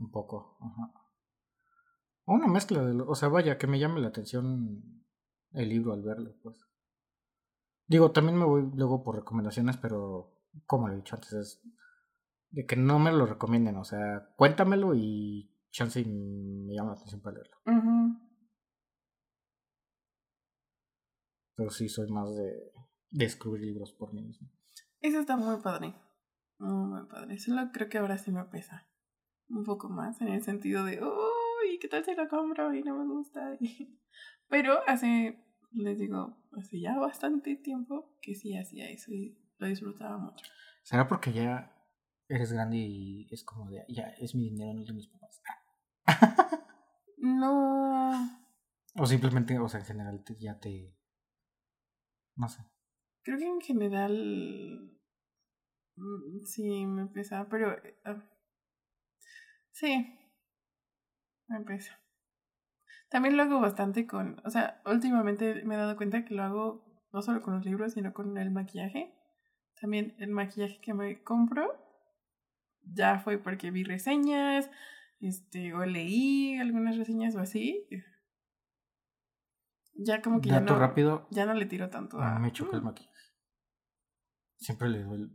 [0.00, 0.58] Un poco.
[0.60, 0.92] Ajá.
[2.24, 5.04] O una mezcla de lo, o sea, vaya, que me llame la atención
[5.52, 6.56] el libro al verlo, pues.
[7.86, 10.32] Digo, también me voy luego por recomendaciones, pero
[10.66, 11.62] como lo he dicho antes, es
[12.50, 16.96] de que no me lo recomienden, o sea, cuéntamelo y chance y me llama la
[16.96, 17.56] atención para leerlo.
[21.56, 22.72] Pero sí soy más de
[23.10, 24.48] descubrir libros por mí mismo.
[25.00, 25.94] Eso está muy padre.
[26.58, 27.38] Muy, muy padre.
[27.38, 28.89] Solo creo que ahora sí me pesa.
[29.50, 32.96] Un poco más en el sentido de, uy, ¿qué tal si lo compro y no
[32.96, 33.58] me gusta?
[34.48, 40.18] Pero hace, les digo, hace ya bastante tiempo que sí hacía eso y lo disfrutaba
[40.18, 40.44] mucho.
[40.82, 41.76] ¿Será porque ya
[42.28, 45.42] eres grande y es como de, ya es mi dinero, no es de mis papás?
[47.18, 48.40] no.
[48.94, 50.96] O simplemente, o sea, en general ya te...
[52.36, 52.62] No sé.
[53.22, 54.98] Creo que en general
[55.96, 57.76] mm, sí me pesa, pero
[58.06, 58.20] uh,
[59.72, 60.18] sí,
[61.48, 62.00] me pesa.
[63.08, 66.90] También lo hago bastante con, o sea, últimamente me he dado cuenta que lo hago
[67.12, 69.12] no solo con los libros, sino con el maquillaje.
[69.80, 71.72] También el maquillaje que me compro
[72.82, 74.70] ya fue porque vi reseñas,
[75.20, 77.86] este, o leí algunas reseñas o así.
[79.94, 81.26] Ya como que ya no, rápido.
[81.30, 82.38] ya no le tiro tanto a...
[82.38, 82.84] me choca el mm.
[82.84, 83.14] maquillaje.
[84.56, 85.30] Siempre le doy.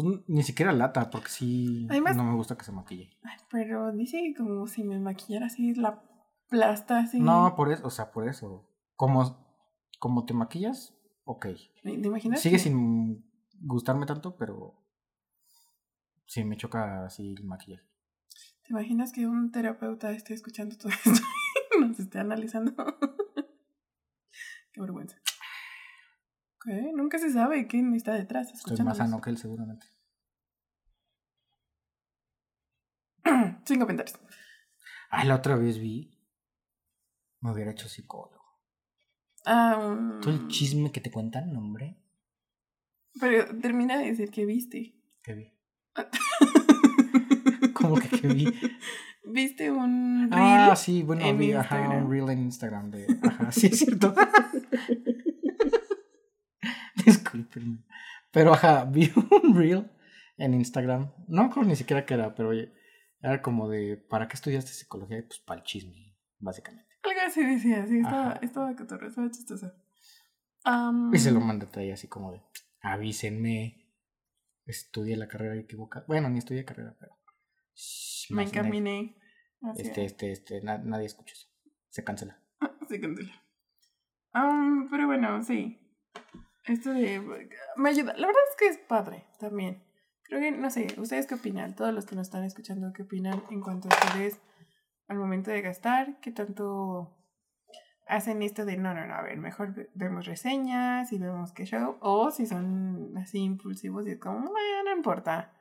[0.00, 3.10] Pues ni siquiera lata, porque sí no me gusta que se maquille.
[3.50, 6.02] pero dice como si me maquillara así la
[6.48, 7.20] plasta así.
[7.20, 8.68] No, por eso, o sea, por eso.
[8.94, 9.44] Como,
[9.98, 10.94] como te maquillas,
[11.24, 11.46] ok.
[11.82, 12.40] ¿Te imaginas?
[12.40, 13.28] Sigue sin
[13.60, 14.74] gustarme tanto, pero
[16.26, 17.84] sí me choca así el maquillaje.
[18.62, 21.10] ¿Te imaginas que un terapeuta esté escuchando todo esto
[21.76, 22.72] y nos esté analizando?
[24.72, 25.16] Qué vergüenza.
[26.66, 28.52] Nunca se sabe quién está detrás.
[28.52, 29.86] Estoy más sano que él, seguramente.
[33.64, 34.18] Sin comentarios.
[35.10, 36.14] Ah, la otra vez vi.
[37.40, 38.42] Me hubiera hecho psicólogo.
[39.46, 41.96] Ah, Todo el chisme que te cuentan, hombre.
[43.20, 44.94] Pero termina de decir que viste.
[45.22, 45.52] ¿Qué vi?
[47.72, 48.52] ¿Cómo que qué vi?
[49.24, 50.70] ¿Viste un reel?
[50.70, 53.06] Ah, sí, bueno, vi ajá, un reel en Instagram de.
[53.22, 54.14] Ajá, sí, es cierto.
[57.08, 57.84] Disculpen.
[58.32, 59.10] Pero ajá, vi
[59.42, 59.90] un reel
[60.36, 61.12] en Instagram.
[61.26, 65.24] No creo ni siquiera que era, pero era como de ¿para qué estudiaste psicología?
[65.26, 66.88] Pues para el chisme, básicamente.
[67.02, 69.72] Algo así decía, sí, estaba, estaba estaba chistoso.
[71.12, 72.42] y se lo mandé ahí así como de
[72.82, 73.84] avísenme.
[74.66, 76.04] Estudié la carrera equivocada.
[76.06, 77.16] Bueno, ni estudié carrera, pero.
[78.30, 79.16] Me encaminé.
[79.76, 81.48] este, este, este, nadie escucha eso.
[81.88, 82.42] Se cancela.
[82.88, 83.32] se cancela.
[84.90, 85.80] pero bueno, sí.
[86.68, 87.20] Esto de...
[87.76, 88.14] Me ayuda.
[88.16, 89.82] La verdad es que es padre también.
[90.24, 91.74] Creo que, no sé, ¿ustedes qué opinan?
[91.74, 94.38] Todos los que nos están escuchando, ¿qué opinan en cuanto a ustedes
[95.06, 96.20] al momento de gastar?
[96.20, 97.16] ¿Qué tanto
[98.06, 101.96] hacen esto de, no, no, no, a ver, mejor vemos reseñas y vemos qué show?
[102.00, 105.54] O si son así impulsivos y es como, bueno, no importa.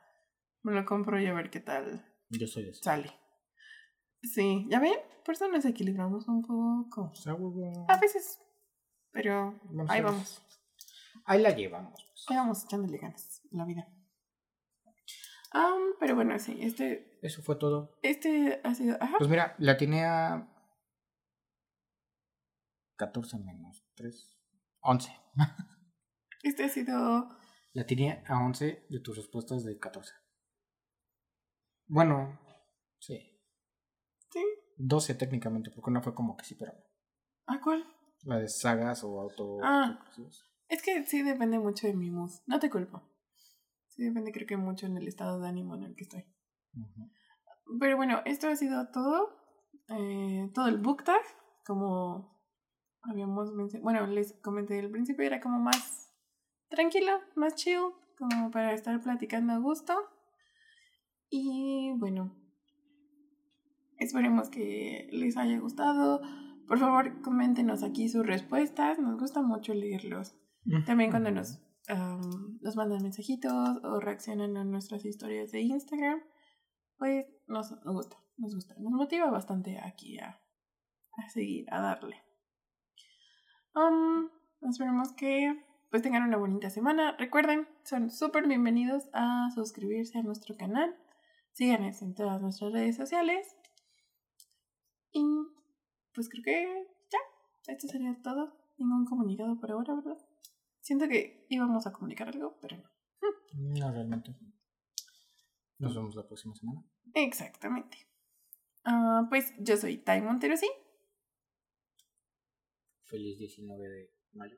[0.63, 2.83] Me lo compro y a ver qué tal Yo soy de eso.
[2.83, 3.13] sale.
[4.21, 4.99] Sí, ¿ya ven?
[5.23, 7.13] Por eso nos equilibramos un poco.
[7.87, 8.41] A veces.
[9.11, 10.43] Pero ahí vamos.
[11.27, 11.93] Ahí la llevamos.
[11.93, 12.25] Pues.
[12.29, 13.85] Ahí vamos echándole ganas la vida.
[15.53, 17.19] Um, pero bueno, sí, este.
[17.21, 17.99] Eso fue todo.
[18.01, 18.97] Este ha sido.
[18.99, 19.15] Ajá.
[19.17, 20.49] Pues mira, la tenía.
[22.95, 24.39] 14 menos 3.
[24.79, 25.11] 11.
[26.43, 27.29] este ha sido.
[27.73, 30.13] La tenía a 11 de tus respuestas de 14.
[31.87, 32.39] Bueno,
[32.99, 33.19] sí.
[34.31, 34.43] Sí.
[34.77, 36.71] 12 técnicamente, porque una fue como que sí, pero.
[37.47, 37.85] ¿A cuál?
[38.23, 39.59] La de sagas o auto.
[39.61, 39.99] Ah.
[40.69, 42.31] Es que sí depende mucho de mi mood.
[42.45, 43.01] No te culpo.
[43.87, 46.25] Sí depende creo que mucho en el estado de ánimo en el que estoy.
[47.79, 49.29] Pero bueno, esto ha sido todo.
[49.89, 51.21] Eh, todo el book tag.
[51.65, 52.37] Como
[53.01, 53.83] habíamos mencionado.
[53.83, 56.13] Bueno, les comenté al principio, era como más
[56.69, 57.93] tranquilo, más chill.
[58.17, 59.93] Como para estar platicando a gusto.
[61.29, 62.35] Y bueno,
[63.97, 66.21] esperemos que les haya gustado.
[66.67, 68.99] Por favor, coméntenos aquí sus respuestas.
[68.99, 70.35] Nos gusta mucho leerlos.
[70.85, 71.59] También cuando nos,
[72.61, 73.53] nos mandan mensajitos
[73.83, 76.21] o reaccionan a nuestras historias de Instagram,
[76.97, 78.75] pues nos, gusta, nos gusta.
[78.77, 80.41] Nos motiva bastante aquí a,
[81.17, 82.21] a seguir, a darle.
[83.75, 84.29] Um,
[84.69, 87.15] esperemos que pues tengan una bonita semana.
[87.17, 90.95] Recuerden, son súper bienvenidos a suscribirse a nuestro canal.
[91.53, 93.55] Síganos en todas nuestras redes sociales.
[95.11, 95.23] Y
[96.13, 97.19] pues creo que ya,
[97.73, 98.57] esto sería todo.
[98.77, 100.17] Ningún comunicado por ahora, ¿verdad?
[100.87, 102.89] Siento que íbamos a comunicar algo, pero no.
[103.51, 104.33] No, realmente.
[105.79, 106.81] Nos vemos la próxima semana.
[107.13, 107.97] Exactamente.
[108.85, 110.69] Ah, pues yo soy Tai Montero, sí.
[113.03, 114.57] Feliz 19 de mayo.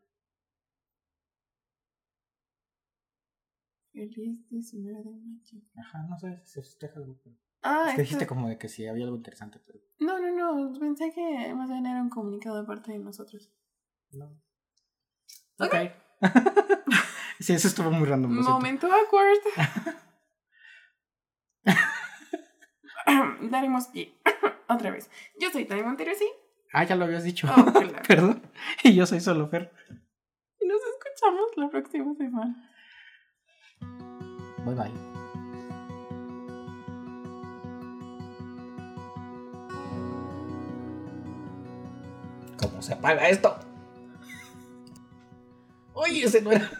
[3.91, 5.61] Feliz 19 de mayo.
[5.77, 7.19] Ajá, no sé, se festeja algo.
[7.23, 10.19] pero- Ah, Es que esto- dijiste como de que sí había algo interesante, pero No,
[10.19, 10.29] no,
[10.69, 10.79] no.
[10.79, 13.51] Pensé que más bien era un comunicado de parte de nosotros.
[14.11, 14.25] no.
[15.57, 15.65] Ok.
[15.73, 16.08] Ok.
[17.39, 18.31] sí, eso estuvo muy random.
[18.41, 19.39] Momento awkward.
[23.49, 24.13] Daremos pie.
[24.67, 25.09] Otra vez.
[25.39, 26.29] Yo soy Tai Montero, sí.
[26.71, 27.47] Ah, ya lo habías dicho.
[27.49, 28.01] Oh, claro.
[28.07, 28.41] Perdón.
[28.83, 29.71] Y yo soy solo Fer.
[30.59, 32.55] Y nos escuchamos la próxima semana.
[34.65, 34.91] Bye bye.
[42.57, 43.57] ¿Cómo se apaga esto?
[46.01, 46.71] Oye, ese no era.